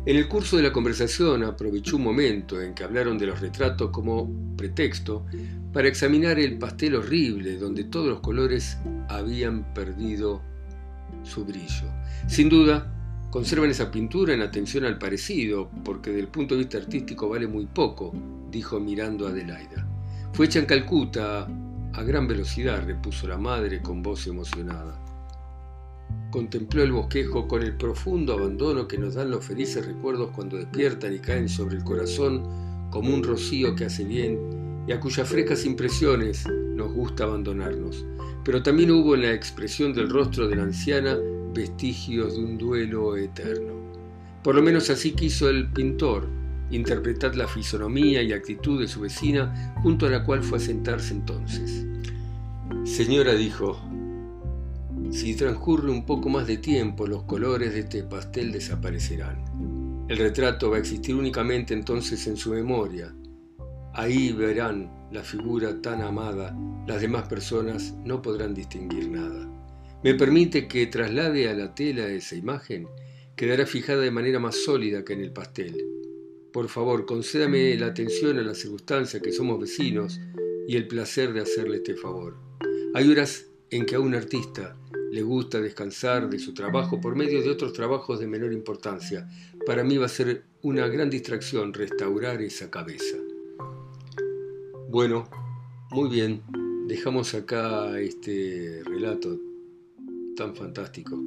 En 0.04 0.16
el 0.16 0.26
curso 0.26 0.56
de 0.56 0.64
la 0.64 0.72
conversación 0.72 1.44
aprovechó 1.44 1.96
un 1.96 2.02
momento 2.02 2.60
en 2.60 2.74
que 2.74 2.82
hablaron 2.82 3.18
de 3.18 3.26
los 3.26 3.40
retratos 3.40 3.90
como 3.90 4.28
pretexto 4.56 5.24
para 5.72 5.86
examinar 5.86 6.40
el 6.40 6.58
pastel 6.58 6.96
horrible 6.96 7.56
donde 7.56 7.84
todos 7.84 8.08
los 8.08 8.20
colores 8.20 8.78
habían 9.08 9.72
perdido 9.72 10.42
su 11.22 11.44
brillo. 11.44 11.86
Sin 12.26 12.48
duda, 12.48 12.92
conservan 13.30 13.70
esa 13.70 13.92
pintura 13.92 14.34
en 14.34 14.42
atención 14.42 14.84
al 14.84 14.98
parecido, 14.98 15.70
porque 15.84 16.10
del 16.10 16.26
punto 16.26 16.56
de 16.56 16.62
vista 16.62 16.78
artístico 16.78 17.28
vale 17.28 17.46
muy 17.46 17.66
poco, 17.66 18.12
dijo 18.50 18.80
mirando 18.80 19.28
a 19.28 19.30
Adelaida. 19.30 19.86
Fue 20.32 20.46
hecha 20.46 20.58
en 20.58 20.66
Calcuta 20.66 21.46
a 21.92 22.02
gran 22.02 22.26
velocidad, 22.26 22.84
repuso 22.84 23.28
la 23.28 23.38
madre 23.38 23.80
con 23.80 24.02
voz 24.02 24.26
emocionada. 24.26 25.11
Contempló 26.32 26.82
el 26.82 26.92
bosquejo 26.92 27.46
con 27.46 27.62
el 27.62 27.76
profundo 27.76 28.32
abandono 28.32 28.88
que 28.88 28.96
nos 28.96 29.16
dan 29.16 29.30
los 29.30 29.44
felices 29.44 29.84
recuerdos 29.84 30.30
cuando 30.30 30.56
despiertan 30.56 31.14
y 31.14 31.18
caen 31.18 31.46
sobre 31.46 31.76
el 31.76 31.84
corazón 31.84 32.88
como 32.90 33.14
un 33.14 33.22
rocío 33.22 33.74
que 33.74 33.84
hace 33.84 34.02
bien 34.02 34.38
y 34.88 34.92
a 34.92 34.98
cuyas 34.98 35.28
frescas 35.28 35.66
impresiones 35.66 36.46
nos 36.74 36.90
gusta 36.90 37.24
abandonarnos. 37.24 38.06
Pero 38.46 38.62
también 38.62 38.92
hubo 38.92 39.14
en 39.14 39.22
la 39.22 39.34
expresión 39.34 39.92
del 39.92 40.08
rostro 40.08 40.48
de 40.48 40.56
la 40.56 40.62
anciana 40.62 41.18
vestigios 41.52 42.34
de 42.34 42.44
un 42.44 42.56
duelo 42.56 43.14
eterno. 43.18 43.74
Por 44.42 44.54
lo 44.54 44.62
menos 44.62 44.88
así 44.88 45.12
quiso 45.12 45.50
el 45.50 45.70
pintor 45.70 46.26
interpretar 46.70 47.36
la 47.36 47.46
fisonomía 47.46 48.22
y 48.22 48.32
actitud 48.32 48.80
de 48.80 48.88
su 48.88 49.02
vecina, 49.02 49.74
junto 49.82 50.06
a 50.06 50.08
la 50.08 50.24
cual 50.24 50.42
fue 50.42 50.56
a 50.56 50.62
sentarse 50.62 51.12
entonces. 51.12 51.84
Señora, 52.84 53.34
dijo, 53.34 53.78
si 55.12 55.36
transcurre 55.36 55.90
un 55.90 56.04
poco 56.04 56.28
más 56.28 56.46
de 56.46 56.56
tiempo, 56.56 57.06
los 57.06 57.22
colores 57.24 57.74
de 57.74 57.80
este 57.80 58.02
pastel 58.02 58.50
desaparecerán. 58.50 60.06
El 60.08 60.18
retrato 60.18 60.70
va 60.70 60.78
a 60.78 60.80
existir 60.80 61.14
únicamente 61.14 61.74
entonces 61.74 62.26
en 62.26 62.36
su 62.36 62.50
memoria, 62.50 63.14
Ahí 63.94 64.32
verán 64.32 64.90
la 65.12 65.22
figura 65.22 65.82
tan 65.82 66.00
amada, 66.00 66.56
las 66.86 67.02
demás 67.02 67.28
personas 67.28 67.94
no 68.04 68.22
podrán 68.22 68.54
distinguir 68.54 69.10
nada. 69.10 69.46
¿Me 70.02 70.14
permite 70.14 70.66
que 70.66 70.86
traslade 70.86 71.50
a 71.50 71.54
la 71.54 71.74
tela 71.74 72.08
esa 72.08 72.34
imagen? 72.34 72.88
Quedará 73.36 73.66
fijada 73.66 74.00
de 74.00 74.10
manera 74.10 74.38
más 74.38 74.56
sólida 74.56 75.04
que 75.04 75.12
en 75.12 75.20
el 75.20 75.32
pastel. 75.32 75.76
Por 76.54 76.68
favor, 76.68 77.04
concédame 77.04 77.76
la 77.76 77.88
atención 77.88 78.38
a 78.38 78.42
la 78.42 78.54
circunstancia 78.54 79.20
que 79.20 79.32
somos 79.32 79.60
vecinos 79.60 80.18
y 80.66 80.76
el 80.76 80.88
placer 80.88 81.34
de 81.34 81.42
hacerle 81.42 81.76
este 81.76 81.94
favor. 81.94 82.38
Hay 82.94 83.10
horas 83.10 83.50
en 83.70 83.84
que 83.84 83.96
a 83.96 84.00
un 84.00 84.14
artista 84.14 84.74
le 85.12 85.22
gusta 85.22 85.60
descansar 85.60 86.30
de 86.30 86.38
su 86.38 86.54
trabajo 86.54 86.98
por 86.98 87.14
medio 87.14 87.42
de 87.42 87.50
otros 87.50 87.74
trabajos 87.74 88.18
de 88.18 88.26
menor 88.26 88.50
importancia. 88.50 89.28
Para 89.66 89.84
mí 89.84 89.98
va 89.98 90.06
a 90.06 90.08
ser 90.08 90.44
una 90.62 90.88
gran 90.88 91.10
distracción 91.10 91.74
restaurar 91.74 92.40
esa 92.40 92.70
cabeza. 92.70 93.18
Bueno, 94.88 95.28
muy 95.90 96.08
bien, 96.08 96.42
dejamos 96.88 97.34
acá 97.34 98.00
este 98.00 98.82
relato 98.86 99.38
tan 100.34 100.56
fantástico. 100.56 101.22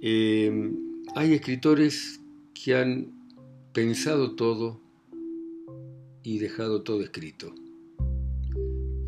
Eh, 0.00 0.72
hay 1.14 1.34
escritores 1.34 2.18
que 2.54 2.74
han 2.74 3.12
pensado 3.74 4.34
todo 4.34 4.80
y 6.22 6.38
dejado 6.38 6.82
todo 6.82 7.02
escrito. 7.02 7.54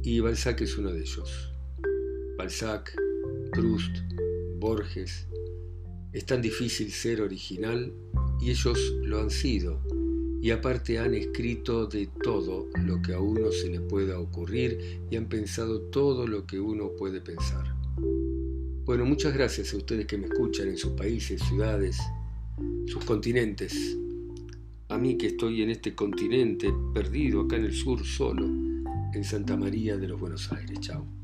Y 0.03 0.21
Balzac 0.21 0.61
es 0.61 0.77
uno 0.77 0.93
de 0.93 1.01
ellos. 1.01 1.55
Balzac, 2.37 2.95
Proust, 3.53 3.99
Borges. 4.59 5.27
Es 6.13 6.25
tan 6.25 6.43
difícil 6.43 6.91
ser 6.91 7.21
original 7.21 7.93
y 8.41 8.51
ellos 8.51 8.95
lo 9.03 9.21
han 9.21 9.31
sido 9.31 9.81
y 10.41 10.51
aparte 10.51 10.99
han 10.99 11.15
escrito 11.15 11.87
de 11.87 12.09
todo 12.23 12.69
lo 12.85 13.03
que 13.03 13.13
a 13.13 13.21
uno 13.21 13.51
se 13.51 13.69
le 13.69 13.81
pueda 13.81 14.19
ocurrir 14.19 15.01
y 15.11 15.17
han 15.17 15.29
pensado 15.29 15.81
todo 15.81 16.27
lo 16.27 16.47
que 16.47 16.61
uno 16.61 16.93
puede 16.97 17.21
pensar. 17.21 17.75
Bueno, 18.85 19.05
muchas 19.05 19.35
gracias 19.35 19.75
a 19.75 19.77
ustedes 19.77 20.07
que 20.07 20.17
me 20.17 20.27
escuchan 20.27 20.69
en 20.69 20.79
sus 20.79 20.93
países, 20.93 21.43
ciudades, 21.43 21.99
sus 22.87 23.05
continentes. 23.05 23.99
A 24.89 24.97
mí 24.97 25.19
que 25.19 25.27
estoy 25.27 25.63
en 25.63 25.71
este 25.71 25.95
continente 25.95 26.73
perdido 26.95 27.43
acá 27.43 27.57
en 27.57 27.67
el 27.67 27.75
sur 27.75 28.05
solo, 28.05 28.47
en 28.47 29.25
Santa 29.25 29.57
María 29.57 29.97
de 29.97 30.09
los 30.09 30.19
Buenos 30.19 30.51
Aires. 30.53 30.81
Chao. 30.81 31.18